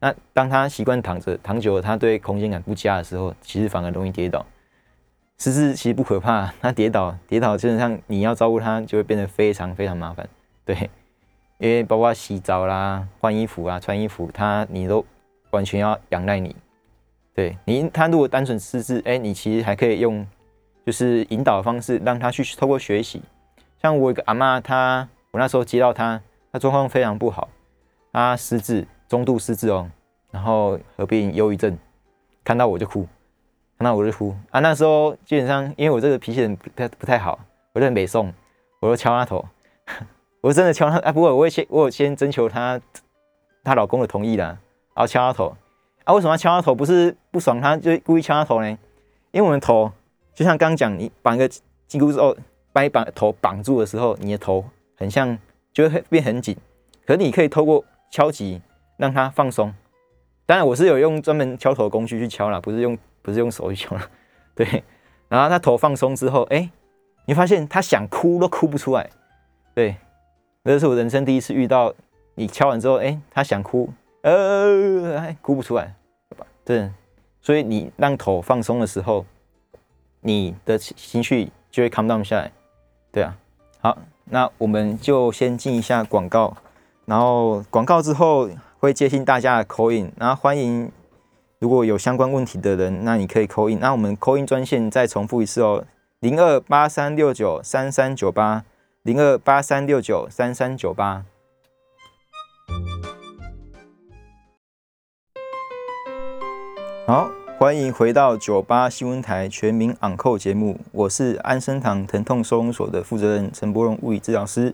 [0.01, 4.45] 那当他习惯躺着，躺久了，他对空间感不佳的时候，其实反而容易跌倒。
[5.37, 10.27] 失智其实不可怕，他跌倒，跌倒基本上你要照顾他，就会变得非常非常麻烦。
[10.65, 10.89] 对，
[11.59, 15.05] 因为包括洗澡啦、换衣服啊、穿衣服，他你都
[15.51, 16.53] 完全要仰赖你。
[17.33, 20.27] 对你，他如果单纯失智，哎，你其实还可以用，
[20.85, 23.21] 就是引导的方式，让他去透过学习。
[23.81, 27.47] 像我一个阿妈，她我那时候接到她，她状况非常不好，
[28.11, 29.89] 她失智，中度失智哦，
[30.29, 31.77] 然后合并忧郁症，
[32.43, 33.07] 看到我就哭，
[33.77, 34.59] 看到我就哭啊。
[34.59, 37.39] 那时候基本上，因为我这个脾气很不太不太好，
[37.71, 38.31] 我就很北宋，
[38.81, 39.43] 我就敲她头，
[40.41, 42.79] 我真的敲她，啊，不过我会先我有先征求她
[43.63, 44.47] 她老公的同意啦，
[44.93, 45.55] 然后敲她头。
[46.03, 46.73] 啊，为什么要敲他头？
[46.73, 48.69] 不是不爽，他就故意敲他头呢？
[49.31, 49.91] 因为我们头
[50.33, 51.47] 就像刚刚讲，你绑个
[51.87, 52.35] 紧箍之后，
[52.73, 54.65] 把你绑头绑住的时候，你的头
[54.97, 55.37] 很像
[55.71, 56.57] 就会变很紧。
[57.05, 58.61] 可是你可以透过敲击
[58.97, 59.73] 让它放松。
[60.45, 64.01] 当然，我是有用专门敲头工具去敲了，不是用不是用手去敲了。
[64.55, 64.83] 对，
[65.29, 66.69] 然后他头放松之后，哎，
[67.25, 69.09] 你发现他想哭都哭不出来。
[69.73, 69.95] 对，
[70.63, 71.93] 这是我人生第一次遇到，
[72.35, 73.89] 你敲完之后，哎，他想哭。
[74.21, 75.95] 呃，哭不出来，
[76.63, 76.91] 对，
[77.41, 79.25] 所以你让头放松的时候，
[80.19, 82.51] 你的情绪就会 calm down 下来，
[83.11, 83.35] 对啊。
[83.79, 86.55] 好，那我们就先进一下广告，
[87.05, 90.91] 然后广告之后会接听大家的口音，然后欢迎
[91.57, 93.79] 如果有相关问题的人，那你可以口音。
[93.81, 95.83] 那我们口音专线再重复一次哦，
[96.19, 98.63] 零二八三六九三三九八，
[99.01, 101.25] 零二八三六九三三九八。
[107.11, 114.73] 好，欢迎回到九八新闻台全民昂扣节目，我是安生堂疼痛收容所的负责人陈柏荣物理治疗师。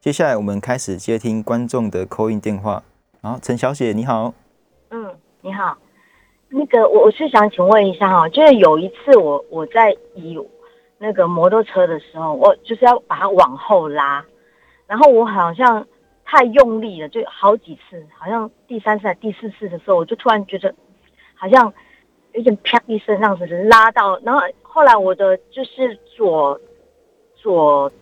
[0.00, 2.82] 接下来我们开始接听观众的扣印电话。
[3.20, 4.32] 好，陈小姐你好，
[4.88, 5.76] 嗯，你好，
[6.48, 10.38] 那个我我是想请问一下哈，就是有一次我我在移
[10.96, 14.24] 那个摩托车的时候，我就是要把它往后拉，
[14.86, 15.86] 然后我好像
[16.24, 20.74] 太用力了，就好几次，好像第三次、第四次的时候，我就突然觉得
[21.44, 21.70] 好像
[22.32, 26.58] 有点啪一声这样子拉到，然后后来我的就是左
[27.36, 27.92] 左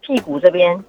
[0.00, 0.82] 屁股这边。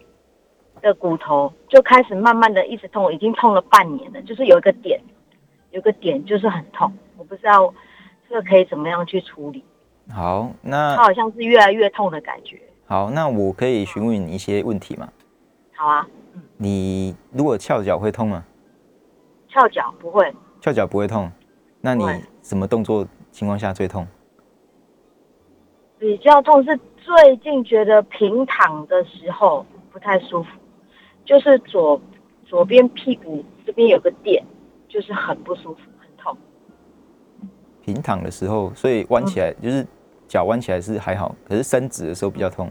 [0.82, 4.22] 的骨头就开始慢慢的一直痛，已经痛了半年了。
[4.24, 5.00] 就是有一个点，
[5.70, 7.72] 有个点就是很痛，我不知道
[8.28, 9.64] 这个可以怎么样去处理。
[10.10, 12.60] 好，那它好像是越来越痛的感觉。
[12.88, 15.08] 好，那我可以询问你一些问题吗？
[15.76, 16.08] 好啊。
[16.58, 18.44] 你如果翘脚会痛吗？
[19.50, 20.34] 翘脚不会。
[20.62, 21.32] 翘脚不会痛，
[21.82, 22.06] 那你
[22.44, 24.08] 什么动作情况下最痛？
[25.98, 30.50] 比较痛是最近觉得平躺的时候不太舒服。
[31.24, 32.00] 就是左
[32.46, 34.44] 左边屁股这边有个点，
[34.88, 36.36] 就是很不舒服，很痛。
[37.84, 39.86] 平躺的时候，所以弯起来就是
[40.28, 42.70] 脚弯起来是还好，可是伸直的时候比较痛。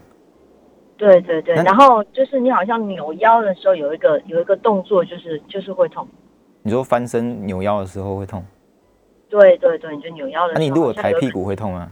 [0.96, 6.07] 对对对，然后就是你好像扭腰的时候有一个有一个动作，就是就是会痛。
[6.62, 8.44] 你说翻身扭腰的时候会痛？
[9.30, 10.52] 对对对，你就扭腰的。
[10.54, 11.90] 那你如果抬屁股会痛吗？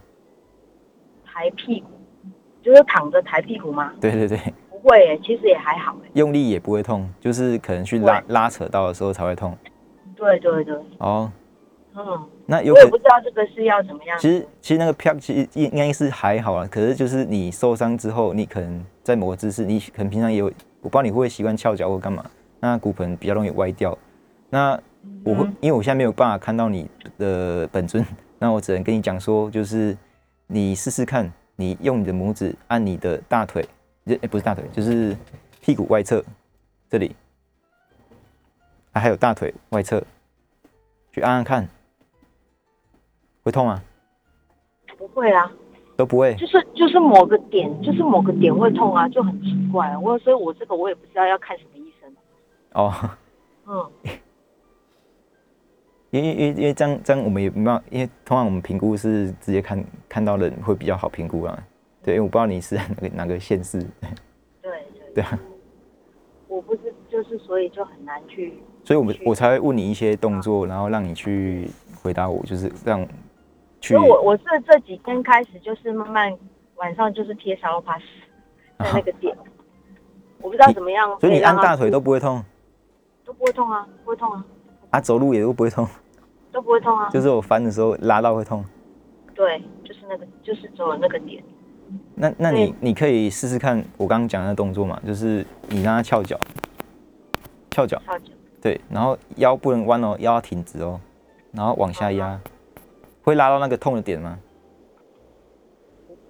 [1.25, 1.87] 抬屁股
[2.63, 3.93] 就是躺着抬屁股吗？
[4.01, 4.37] 对对对。
[4.69, 5.97] 不会，其实也还好。
[6.15, 9.57] 用力也不会痛，就是可能去拉拉扯到的时候才会痛。
[10.17, 10.77] 对对对。
[10.99, 11.31] 哦。
[11.95, 12.29] 嗯。
[12.47, 14.19] 那有我也不知道这个是要怎么样。
[14.19, 22.25] 其实其实那个票其实应应该是还好啊，可是就是你受伤之后，你可能在某个姿势，你可能平常也有，我不知道你会不会习惯翘脚或干嘛，
[22.61, 23.97] 那骨盆比较容易歪掉。
[24.51, 24.81] 那
[25.25, 28.05] 我会，因为我现在没有办法看到你的本尊，
[28.39, 29.97] 那我只能跟你讲说，就是
[30.47, 33.67] 你试试看，你用你的拇指按你的大腿。
[34.07, 35.15] 哎，不是大腿，就是
[35.61, 36.25] 屁股外侧
[36.89, 37.15] 这里，
[38.93, 40.03] 啊，还有大腿外侧，
[41.13, 41.69] 去按按看，
[43.43, 43.83] 会痛吗？
[44.97, 45.53] 不会啊，
[45.95, 46.35] 都不会。
[46.37, 49.95] 就是就是某个点，就是某个点会痛啊，就很奇怪。
[49.99, 52.11] 我所以，我这个我也不知道要看什么医生。
[52.73, 52.91] 哦，
[53.67, 53.91] 嗯，
[56.11, 61.59] 因为因为因为这样这样我们也没办法，因为通常我们评估是直接看看到人会比较好评估啊。
[62.03, 63.79] 对，因为我不知道你是 哪个哪个县市。
[64.63, 65.39] 对对 对啊，
[66.47, 68.59] 我不是，就是所以就很难去。
[68.85, 71.69] 所以我们我才会问你一些动作，然后让你去
[72.03, 73.07] 回答我，就是让
[73.81, 73.95] 去。
[73.95, 76.35] 我我是这几天开始，就是慢慢
[76.77, 78.05] 晚上就是贴沙龙帕斯
[78.79, 79.37] 在那个点，
[80.41, 81.21] 我不知道怎么样。
[81.21, 82.43] 所以你按大腿都不会痛？
[83.27, 84.43] 都不会痛啊，不会痛啊。
[84.91, 85.87] 啊，走路也都不会痛？
[86.53, 87.09] 都不会痛啊。
[87.11, 88.65] 就是我翻的时候拉到会痛。
[89.35, 91.43] 对，就是那个，就是走那个点。
[92.15, 96.39] 那那你你可以试试看我刚刚讲的动作嘛，就是你让他翘脚，
[97.71, 101.01] 翘脚，翘脚，对，然后腰不能弯哦，腰要挺直哦，
[101.53, 102.39] 然后往下压，
[103.23, 104.39] 会拉到那个痛的点吗？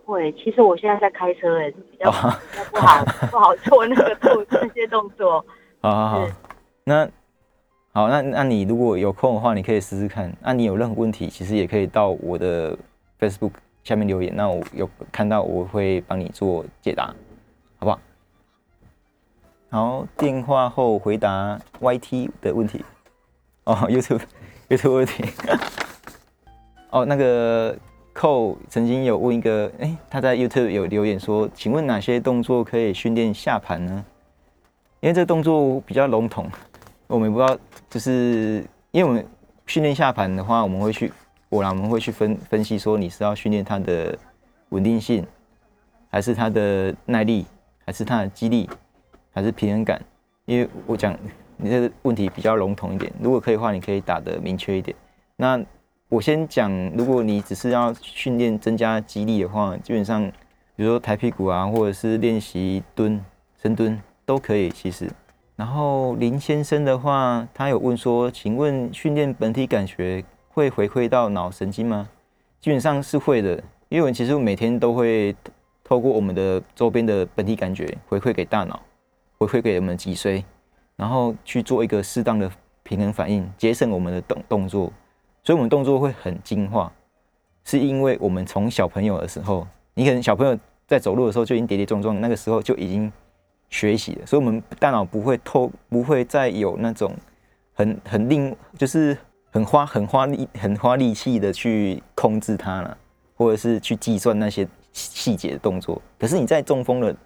[0.04, 5.44] 不会，其实我现在在开车哎，比较不好 不好做那个动 那些动作。
[5.80, 6.28] 好好好，
[6.84, 7.08] 那
[7.98, 10.32] 好那那你如果有空的话，你可以试试看。
[10.40, 12.78] 那你有任何问题，其实也可以到我的
[13.18, 13.50] Facebook。
[13.82, 17.06] 下面留言，那我有看到，我会帮你做解答，
[17.78, 17.98] 好不好？
[19.70, 22.84] 好，电话后回答 YT 的问题。
[23.64, 25.24] 哦，YouTube，YouTube 问题。
[26.90, 27.76] 哦，那个
[28.12, 34.04] 寇曾经有问一个，哎，他在 YouTube 有留言说，请问哪些动作可以训练下盘呢？
[35.00, 36.48] 因为这动作比较笼统，
[37.08, 37.58] 我们不知道，
[37.88, 39.26] 就是因为我们
[39.66, 41.12] 训练下盘的话，我们会去。
[41.50, 44.14] 我啦，我们会去分分析说，你是要训练它的
[44.68, 45.26] 稳定性，
[46.10, 47.46] 还是它的耐力，
[47.86, 48.68] 还是它的肌力，
[49.32, 49.98] 还是平衡感？
[50.44, 51.18] 因为我讲
[51.56, 54.94] 你这个问题比较笼统一点，如果可以的话，你可以打得明确一点。
[55.36, 55.58] 那
[56.10, 60.30] 我先讲，如果你只是要训练增加肌力的话，基本上，
[60.76, 63.24] 比如说抬屁股啊，或者是练习蹲、
[63.62, 64.68] 深蹲都可以。
[64.68, 65.10] 其实，
[65.58, 70.24] 然后林先生的话，他有问说，请问训练本体感觉？
[70.50, 72.08] 会回馈到脑神经吗？
[72.60, 73.56] 基本上是会的，
[73.88, 75.34] 因为我们其实每天都会
[75.82, 78.80] 透过我们的周边的本体感觉回馈给大脑，
[79.36, 80.44] 回馈给我们脊髓，
[80.94, 82.48] 然后去做一个适当的
[82.84, 84.92] 平衡反应，节省我们的动动作，
[85.42, 86.92] 所以我们动作会很精化，
[87.64, 90.56] 是因为我们从小朋友的时候，你可能小朋友
[90.86, 93.12] 在走路的时候就已经跌跌撞撞，那个时候就已经
[93.70, 97.14] 学习的，所以我们大脑不会透，不会再有那种
[97.74, 99.16] 很很令就是。
[99.50, 102.96] 很花很花力很花力气的去控制它了，
[103.34, 106.00] 或者是去计算那些细节的动作。
[106.18, 107.16] 可是你在中风的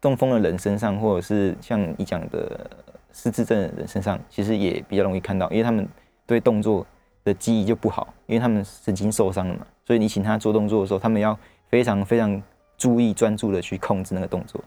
[0.00, 2.70] 中风的人身上，或者是像你讲的
[3.12, 5.86] 失智症的人身上，其实也比较容易看到，因为他们
[6.26, 6.86] 对动作
[7.24, 9.66] 的记忆就不好，因为他们神经受伤了嘛。
[9.84, 11.36] 所以你请他做动作的时候，他们要
[11.68, 12.40] 非常非常
[12.78, 14.62] 注意专注的去控制那个动作。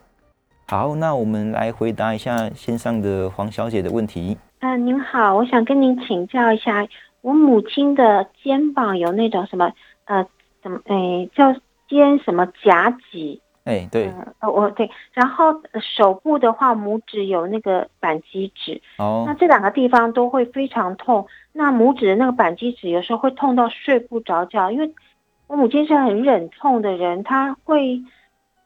[0.72, 4.38] 好，那我们来回答一下线上的黄小姐的问题。
[4.62, 6.88] 嗯，您好，我想跟您请教一下，
[7.20, 9.70] 我母亲的肩膀有那种什么
[10.06, 10.26] 呃，
[10.64, 11.54] 怎么诶叫
[11.90, 13.42] 肩什么夹脊？
[13.66, 21.28] 哎，对，呃，我对，然后手部的话，拇指有那个板机指，哦，那这两个地方都会非常痛。
[21.52, 24.90] 那拇指的那个板机指有时候会痛到睡不着觉，因为
[25.48, 28.02] 我母亲是很忍痛的人，她会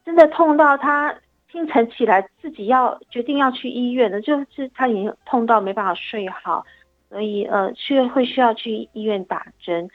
[0.06, 1.12] 真的痛到她。
[1.51, 6.65] 清晨起来自己要决定要去医院的，就是他已经痛到没办法睡好，
[7.09, 9.89] 所以呃去会需要去医院打针。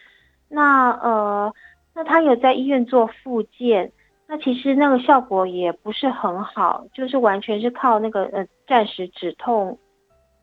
[0.48, 1.52] 那呃
[1.94, 3.92] 那他有在医院做复健，
[4.26, 9.78] 那其实那个效果也不是很好，就是完全是靠那个呃暂时止痛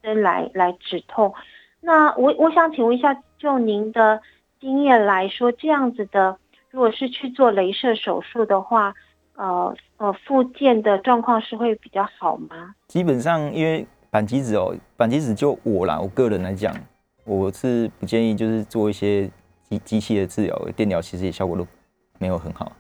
[0.04, 1.34] 针来来止痛。
[1.82, 4.22] 那我我想请问一下，就您的
[4.60, 6.38] 经验来说，这样子的
[6.70, 8.94] 如果是去做镭射手术的话。
[9.38, 12.74] 呃呃，复健的状况是会比较好吗？
[12.88, 16.76] 基本上，因为板机子哦，板机子就我啦，我个人来讲，
[17.24, 19.30] 我是不建议就是做一些
[19.70, 21.66] 机机器的治疗，电疗其实也效果都
[22.18, 22.72] 没有很好，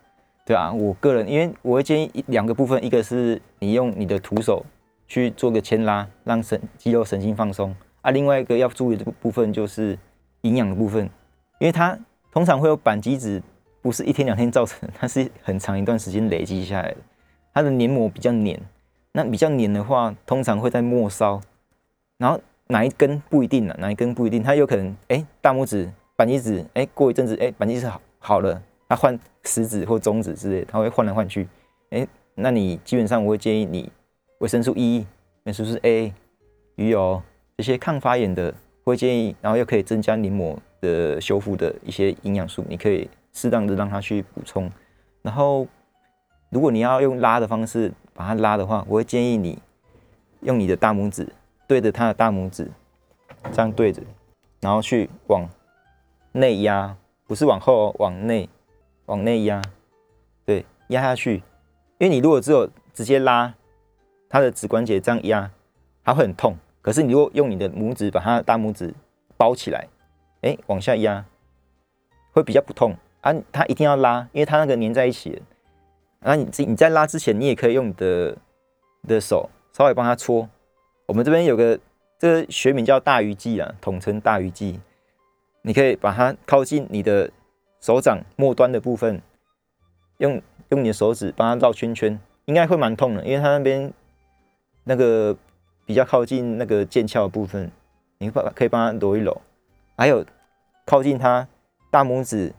[0.47, 4.66] 对啊，我个人，因为我会建议两个部分，一个是你用你的徒手
[5.08, 9.97] 去做个牵拉，让神肌肉神经放松啊，另外一个要注意的部分就是
[10.41, 11.03] 营养的部分，
[11.60, 11.95] 因为它
[12.32, 13.41] 通常会有板机子。
[13.88, 16.98] 不是一天两天造成，它是很长一段时间累积下来的。
[17.54, 18.60] 它的黏膜比较黏，
[19.14, 21.40] 那比较黏的话，通常会在末梢。
[22.18, 23.74] 然后哪一根不一定呢？
[23.80, 24.44] 哪一根不一定？
[24.44, 31.48] 它有可能，哎，大拇指、扳机指，哎，过一阵子，哎，扳机指好好了，它换食指或中指之类，它会换来换去。
[31.92, 33.90] 哎，那你基本上我会建议你
[34.40, 35.08] 维生素 E、
[35.46, 36.14] 维生素 A、
[36.76, 37.24] 鱼油
[37.56, 43.10] 这些抗发炎的，会建议，然后又可以增加黏膜的修复的一些营养素，你可以。
[43.38, 44.72] 适当的让它去补充，
[45.22, 45.68] 然后
[46.50, 49.60] 如果你要用拉的方式把它拉的话，我会建议你
[50.42, 51.32] 用你的大拇指
[51.68, 52.68] 对着它的大拇指，
[53.52, 54.02] 这样对着，
[54.60, 55.48] 然后去往
[56.32, 58.50] 内压，不是往后，往内，
[59.06, 59.62] 往内压，
[60.44, 61.44] 对，压下去。
[62.00, 63.54] 因为你如果只有直接拉
[64.28, 65.52] 它的指关节这样压，
[66.04, 66.58] 它会很痛。
[66.82, 68.92] 可是你如果用你的拇指把他的大拇指
[69.38, 69.88] 包起来，
[70.42, 71.24] 哎，往下压，
[72.32, 72.96] 会比较不痛。
[73.28, 75.41] 啊，它一定要拉，因为它那个粘在一起。
[76.19, 78.38] 然后你你在拉之前，你也可以用你的
[79.05, 80.49] 的手稍微帮它搓。
[81.05, 81.78] 我们这边有个
[82.17, 84.80] 这个学名叫大鱼际啊，统称大鱼际。
[85.61, 87.30] 你可以把它靠近你的
[87.82, 89.21] 手掌末端的部分，
[90.19, 93.91] 用用你的手指帮它绕圈圈，应该会蛮痛的，因为它那边
[94.86, 95.36] 那个
[95.86, 97.69] 比较靠近那个剑鞘的部分，
[98.19, 99.41] 你把可以帮它揉一揉。
[99.97, 100.25] 还有
[100.86, 101.47] 靠近它
[101.91, 102.53] 大拇指。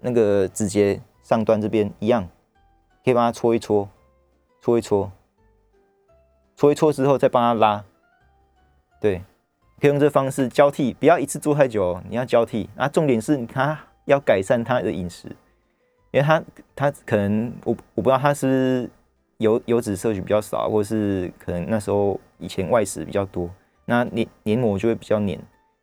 [0.00, 2.28] 那个指节上端这边一样，
[3.04, 3.88] 可以帮他搓一搓，
[4.60, 5.10] 搓一搓，
[6.56, 7.84] 搓一搓之后再帮他拉。
[9.00, 9.22] 对，
[9.80, 12.68] 可以用这方式交替，不要一次做太久哦，你要交替。
[12.76, 15.28] 啊，重点是他要改善他的饮食，
[16.10, 16.42] 因为他
[16.74, 18.88] 他可能我我不知道他是
[19.38, 23.48] 油油脂摄取比较少，或是可能那时候以前外食比较多，
[23.84, 25.40] 那黏黏膜就会比较黏。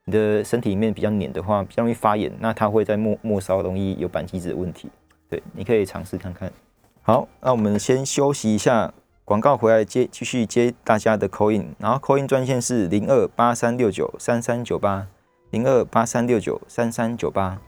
[0.08, 4.88] 你的身体里面比较黏的话，比较容易发炎，那它会在末末梢容易有板机子的问题。
[5.28, 6.54] 对，你可以尝试看看。
[7.02, 8.94] 好，那我们先休息一下，
[9.24, 15.08] 广告回来接继续接大家的口音，然后口音专线是零二八三六九三三九八
[15.50, 17.60] 零二八三六九三三九八。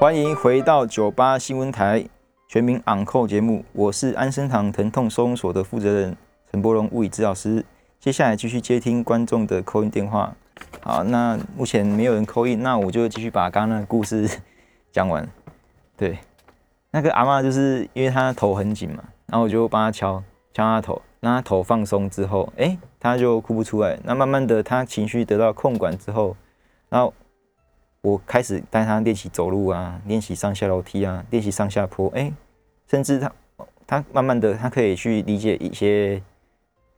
[0.00, 2.08] 欢迎回到九八新闻台
[2.48, 6.16] 全民昂扣节目，我是安生堂疼痛收容所的负责人。
[6.50, 7.64] 陈柏荣物理治疗师，
[7.98, 10.34] 接下来继续接听观众的扣音电话。
[10.80, 14.28] 好，那目前没有人扣音，那我就继续把刚刚那个故事
[14.90, 15.28] 讲完。
[15.96, 16.18] 对，
[16.92, 20.22] 那个阿妈就是因为她头很紧嘛，然后我就帮她敲
[20.54, 23.98] 敲她头，让她头放松之后，哎，她就哭不出来。
[24.04, 26.34] 那慢慢的，她情绪得到控管之后，
[26.88, 27.12] 然后
[28.00, 32.32] 我开始带她练习走路啊，练习上下楼梯啊，练习上下坡，哎，
[32.88, 33.32] 甚至她
[33.86, 36.22] 她慢慢的，她可以去理解一些。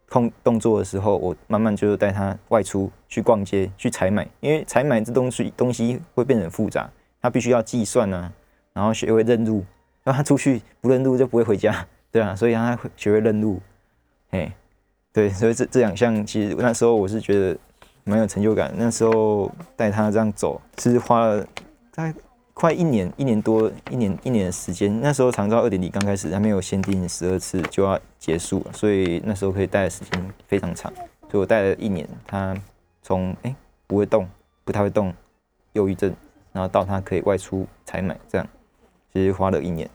[0.08, 6.90] 控动作的时候，我慢慢就带他外出去逛街、去采买，因为采买这东西东西会变得很复杂，
[7.20, 8.32] 他必须要计算啊，
[8.72, 9.64] 然后学会认路，
[10.04, 13.60] 让他出去不认路就不会回家，对啊，所以让他学会认路，
[14.30, 14.50] 嘿，
[15.12, 17.58] 对，所以这这两项其实那时候我是觉得
[18.04, 18.72] 蛮有成就感。
[18.76, 21.46] 那时候带他这样走，是花了
[21.92, 22.14] 大概
[22.58, 25.00] 快一年、一年多、一年一年的时间。
[25.00, 30.92] 那时候长照二点零刚开始，还没有限定十二次就要结束，所以那时候可以带的时间非常长。
[31.30, 32.56] 所以我带了一年，他
[33.00, 33.54] 从哎、
[33.86, 34.28] 不会动，
[34.64, 35.14] 不太会动，
[35.74, 36.12] 忧郁症，
[36.50, 38.44] 然后到他可以外出采买，这样
[39.12, 39.88] 其实花了一年。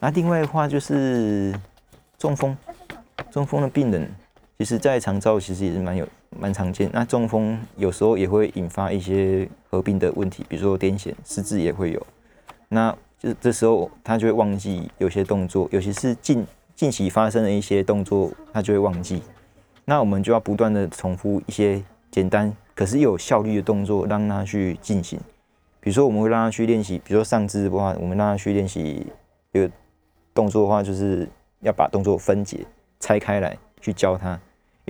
[0.00, 1.54] 那另外的话就是
[2.18, 2.58] 中风，
[3.30, 4.12] 中风的病人，
[4.60, 6.06] 其实在长照其实也是蛮有
[6.38, 6.90] 蛮常见。
[6.92, 12.06] 那中风有时候也会引发一些合并的问题，比如说癫痫、失智也会有。
[12.68, 19.22] 那就这时候他就会忘记有些动作，尤其是近近期发生的一些动作，他就会忘记。
[19.86, 25.18] 那我们就要不断的重复一些简单可是又有效率的动作，让他去进行。
[25.80, 29.06] 比如说，我们会让他去练习，比如说上肢的话，我们让他去练习
[29.52, 29.66] 有
[30.34, 31.26] 动作的话，就是
[31.60, 32.58] 要把动作分解、
[33.00, 34.38] 拆开来去教他。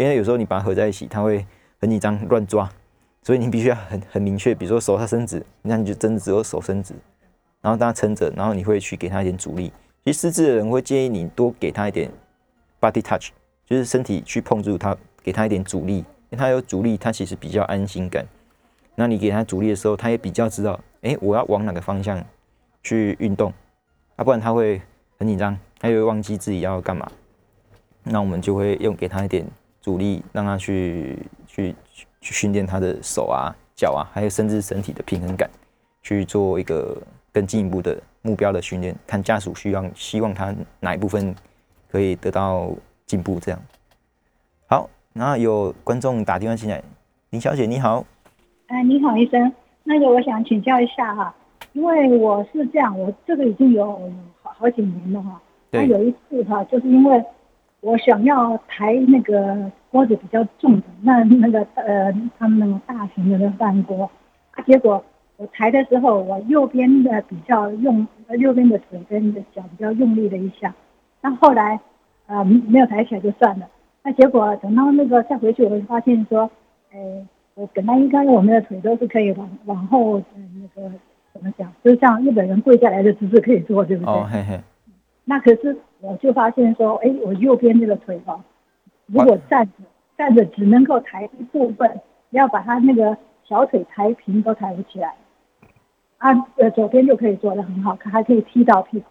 [0.01, 1.45] 因为有时候你把它合在一起，它会
[1.79, 2.67] 很紧张、乱抓，
[3.23, 4.55] 所以你必须要很很明确。
[4.55, 6.95] 比如说手它伸直，那你就真的只有手伸直，
[7.61, 9.71] 然后让他撑着，然后你会去给他一点阻力。
[10.03, 12.11] 其实失智的人会建议你多给他一点
[12.81, 13.29] body touch，
[13.67, 18.27] 就是身体去碰触他，给他一点阻力，因为他有阻力，他其实比较安心感。
[18.95, 22.25] 那你给他阻力的时候，他也比较知道，哎、我要往哪个方向
[22.83, 23.53] 去运动，
[24.17, 24.81] 啊、不然他会
[25.19, 27.11] 很紧张，他也会忘记自己要干嘛。
[28.03, 29.47] 那我们就会用给他一点
[29.81, 35.49] 阻力，让他去去去去训练他的手啊、脚啊，还有甚至身体的平衡感，
[36.03, 36.97] 去做一个
[37.33, 38.95] 更进一步的目标的训练。
[39.07, 41.35] 看家属需要希望他哪一部分
[41.91, 42.71] 可以得到
[43.07, 43.61] 进步，这样。
[44.67, 46.83] 好，那有观众打电话进来，
[47.31, 48.05] 林小姐你好。
[48.67, 49.53] 哎，你好，医生。
[49.83, 51.35] 那个，我想请教一下哈，
[51.73, 54.13] 因为我是这样，我这个已经有
[54.43, 55.41] 好好几年了哈。
[55.71, 57.25] 那有一次哈，就是因为
[57.81, 64.11] 我想要抬那个锅子比较重的，那那个呃，他们那个大型的那个饭锅，
[64.53, 65.05] 啊，结果
[65.37, 68.07] 我抬的时候，我右边的比较用，
[68.39, 70.75] 右边的腿跟的脚比较用力了一下，
[71.21, 71.81] 那后来
[72.27, 73.69] 呃没有抬起来就算了，
[74.03, 76.51] 那结果等到那个再回去，我会发现说，
[76.93, 76.99] 哎。
[77.57, 80.89] 我本来应该我们的腿都是可以往往后，嗯，那个
[81.35, 84.15] 怎么讲，就像日本人跪下来的姿势可以做，对不对？
[84.15, 84.59] 哦，嘿嘿，
[85.25, 88.43] 那可是我就发现说，哎，我右边这个腿哈，
[89.07, 89.73] 如果站着
[90.19, 92.01] 站着只能够抬一部分，
[92.31, 95.15] 要把它那个小腿抬平都抬不起来。
[96.19, 99.07] 啊，呃，左边就可以做得很好，可还可以踢到屁股。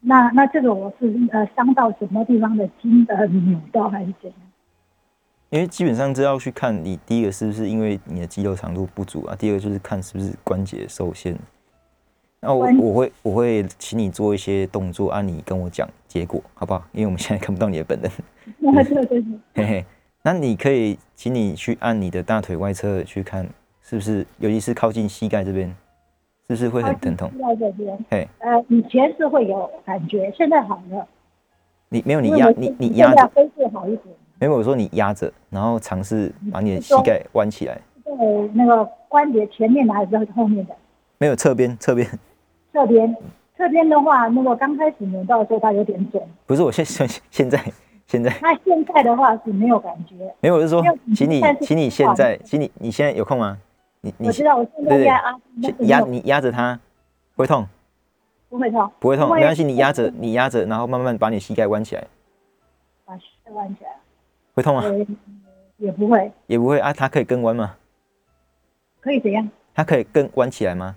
[0.00, 4.40] 那那这个我是呃伤到什么地方的筋的扭到还是怎样？
[5.50, 11.36] 因为基本上这要去看你第一个是不是因为你的肌肉长度不足啊，第二个就是看是不是关节受限。
[12.46, 16.82] 那我我会我会请你做一些动作，啊，你跟我讲结果好不好？
[16.92, 18.10] 因为我们现在看不到你的本人，
[18.84, 19.22] 对对对。
[19.54, 19.84] 嘿嘿。
[20.22, 23.48] 那你可以请你去按你的大腿外侧去看，
[23.82, 25.68] 是不是，尤其是靠近膝盖这边，
[26.46, 27.30] 是不是会很疼痛？
[27.38, 31.06] 在这边，嘿，呃，以前是会有感觉，现在好了。
[31.88, 34.14] 你没有你压你你现压着，在恢复好一点。
[34.40, 40.74] 没有我说你压着，然后尝试把你的膝盖弯起来，对，那个关节前面的还是后面的？
[41.18, 42.06] 没有侧边侧边，
[42.76, 43.16] 侧边，
[43.56, 47.58] 侧边的话，那么刚开始扭到的时候它有点肿，不是我现现现在
[48.06, 50.14] 现在那现在的话是没有感觉。
[50.40, 50.82] 没有，我是说，
[51.14, 53.56] 请你请你现在，请你你现在有空吗？
[54.02, 55.34] 你你我知道，我现在压啊，
[55.78, 56.78] 压你压着它，
[57.34, 57.66] 会痛
[58.50, 59.34] 不会痛，不会痛？
[59.34, 62.06] 没关系，你压着你压着，然后慢慢把你膝盖弯起来，
[63.06, 63.90] 把膝盖弯起来，
[64.54, 64.82] 会痛吗？
[64.82, 65.06] 呃，
[65.78, 67.74] 也不会，也不会啊，它可以更弯吗？
[69.00, 69.48] 可以怎样？
[69.74, 70.94] 它可以更弯起来吗？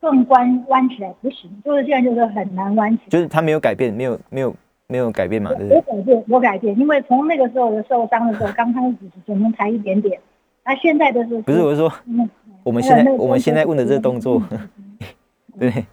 [0.00, 3.08] 更弯弯起来不行，就是现在就是很难弯起来。
[3.10, 4.54] 就是他没有改变，没有没有
[4.86, 5.76] 没有改变嘛，对不对？
[5.76, 8.96] 我改变，我改变，因为从那个时候的受伤的时候，刚开始
[9.26, 10.18] 只能抬一点点，
[10.64, 12.28] 那现在的是不是，我是说嗯
[12.62, 14.68] 我们现在我们现在问的这个动作，嗯
[15.58, 15.84] 对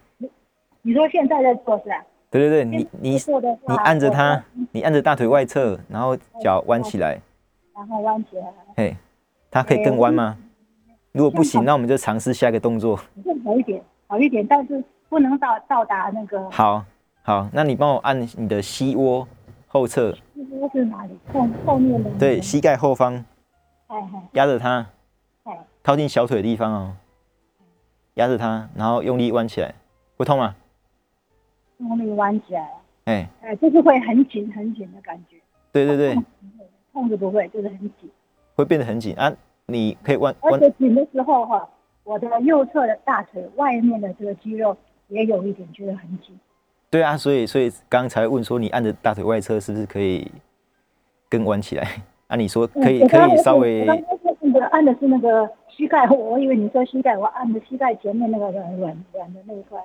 [0.81, 1.95] 你说现在在做是吧？
[2.29, 7.19] 对对对，你你你按着它，你按着大腿外侧，然后脚弯起来，
[7.73, 8.45] 然后弯起来，
[8.75, 8.95] 嘿，
[9.49, 10.37] 它可以更弯吗？
[11.13, 12.99] 如果不行，那我们就尝试下一个动作。
[13.23, 16.83] 更好一点，好一点，但是不能到到达那个，好，
[17.23, 19.27] 好，那你帮我按你的膝窝
[19.67, 21.17] 后侧，膝窝是哪里？
[21.33, 22.19] 后后面的那个？
[22.19, 23.13] 对，膝盖后方。
[23.87, 24.29] 哎哎。
[24.33, 24.87] 压着它，
[25.43, 26.95] 哎，靠近小腿的地方哦，
[28.15, 29.75] 压着它，然后用力弯起来，
[30.17, 30.55] 会痛吗？
[31.77, 32.71] 用力弯起来，
[33.05, 35.37] 哎，哎，就是会很紧很紧的感觉，
[35.71, 36.15] 对对对，
[36.93, 38.09] 痛是不会，就是很紧，
[38.55, 39.15] 会变得很紧。
[39.15, 39.31] 啊。
[39.69, 41.69] 你可以弯而弯，且紧的时候哈，
[42.07, 44.75] 我的右侧的大腿外面的这个肌肉
[45.09, 46.39] 也有一点觉得很紧，
[46.89, 50.31] 对啊，所以所以刚刚才问说你按着大腿外侧是不是可以
[51.29, 51.85] 更弯起来。
[52.27, 59.81] 啊，你说可以可以稍微我刚刚是那个按的是那个膝盖，我以为你说膝盖，我按的膝盖前面那个软软软的那一块，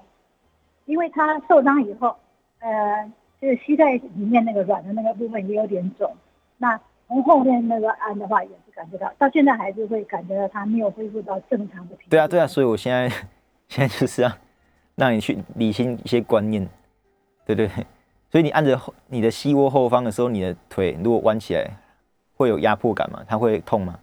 [0.87, 2.17] 因为他受伤以后，
[2.59, 3.09] 呃，
[3.41, 6.13] 就是膝盖里面那个软的那个部分也有点肿。
[6.59, 11.97] 那从后面那个按的话，也是感觉到，到现在还是会感觉到他没有恢复到正常的。
[12.09, 13.09] 对啊对啊，所以我现在
[13.69, 14.31] 现在就是要
[14.97, 16.67] 让你去理清一些观念，
[17.45, 17.87] 对对对。
[18.31, 21.71] 所以你按着后你的膝窝后方的时候，你的腿如果弯起来，
[22.35, 23.23] 会有压迫感吗？
[23.29, 23.99] 它会痛吗？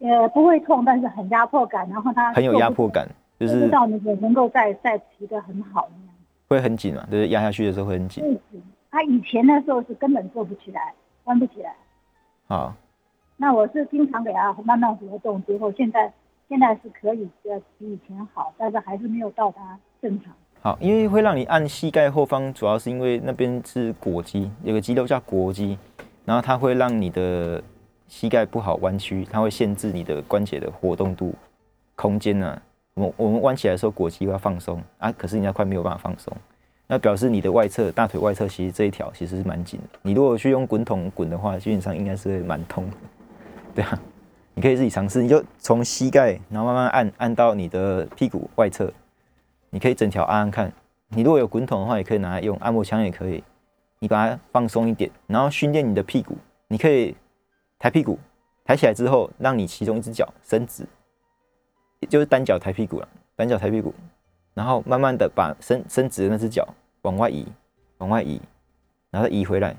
[0.00, 3.08] 呃，不会痛，但是很压迫感，然后它很有压迫感，
[3.40, 6.14] 就是知道那个能够再再提的很好那样。
[6.46, 8.22] 会很紧嘛，就是压下去的时候会很紧。
[8.52, 8.60] 嗯，
[8.90, 10.92] 他以前的时候是根本做不起来，
[11.24, 11.74] 弯不起来。
[12.46, 12.74] 好，
[13.36, 16.12] 那我是经常给他慢慢活动，结果现在
[16.48, 20.32] 现在是可以呃比以前好，但是还是没有到达正常。
[20.60, 25.78] 好，因为会让你按膝盖后方，主要是因为那边是腘肌，有个肌肉叫腘肌，
[26.24, 27.62] 然后它会让你的
[28.08, 31.34] 膝盖不好弯曲，它会限制你的关节的活动度、
[31.96, 32.60] 空间呢、
[32.94, 36.32] 我们我们弯起来的时候，腘肌要放松啊，可是你那块没有办法放松，
[36.86, 39.98] 那表示你的外侧大腿外侧其实这一条其实是蛮紧的。
[40.02, 42.96] 你如果去用滚筒滚的话，基本上应该是蛮痛的，
[43.76, 44.00] 对啊。
[44.56, 48.92] 你可以自己尝试，你就从膝盖，然后慢慢按按到你的屁股外侧，
[49.70, 50.72] 你可以整条按按看。
[51.08, 53.42] 你如果有滚筒的话，也可以拿来用，按摩枪也可以。
[53.98, 56.36] 你把它放松一点，然后训练你的屁股。
[56.68, 57.16] 你可以
[57.80, 58.16] 抬屁股，
[58.64, 60.86] 抬起来之后，让你其中一只脚伸直，
[62.08, 63.08] 就是单脚抬屁股了。
[63.34, 63.92] 单脚抬屁股，
[64.54, 66.66] 然后慢慢的把伸伸直的那只脚
[67.02, 67.46] 往外移，
[67.98, 68.40] 往外移，
[69.10, 69.76] 然后移回来。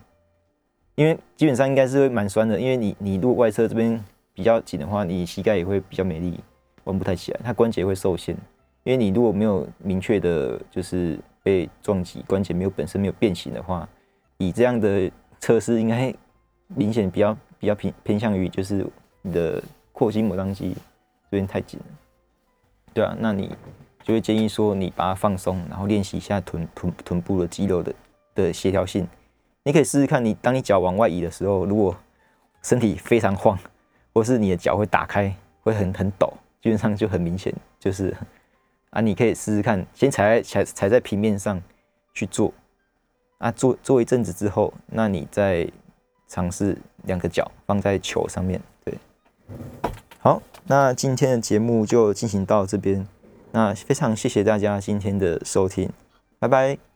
[0.95, 4.01] 因为基本上应该是会蛮酸的，因为你你如果外侧这边
[4.33, 6.39] 比较紧的话，你膝盖也会比较没力，
[6.85, 8.35] 弯不太起来，它关节会受限。
[8.83, 13.87] 因为你如果没有明确的，就是被撞击，关节没有本身没有变形的话，
[14.37, 16.13] 以这样的测试，应该
[16.67, 18.85] 明显比较比较偏偏向于就是
[19.21, 19.61] 你的
[19.91, 21.85] 阔筋膜当肌这边太紧了，
[22.93, 23.55] 对啊，那你
[24.05, 27.91] 就会建议说你把它放松，然后练习一下臀臀臀部的肌肉的
[28.35, 29.07] 的协调性。
[29.63, 31.97] 你可以试试看，你当你脚往外移的时候，如果
[32.61, 33.57] 身体非常晃，
[34.13, 36.31] 或是你的脚会打开，会很很抖，
[36.61, 38.15] 基本上就很明显，就是
[38.91, 41.59] 啊，你可以试试看，先踩在踩踩在平面上
[42.13, 42.53] 去做，
[43.39, 45.67] 啊，做做一阵子之后，那你再
[46.27, 48.93] 尝试两个脚放在球上面，对。
[50.19, 53.07] 好，那今天的节目就进行到这边，
[53.55, 55.89] 那非常谢谢大家今天的收听，
[56.39, 56.94] 拜拜。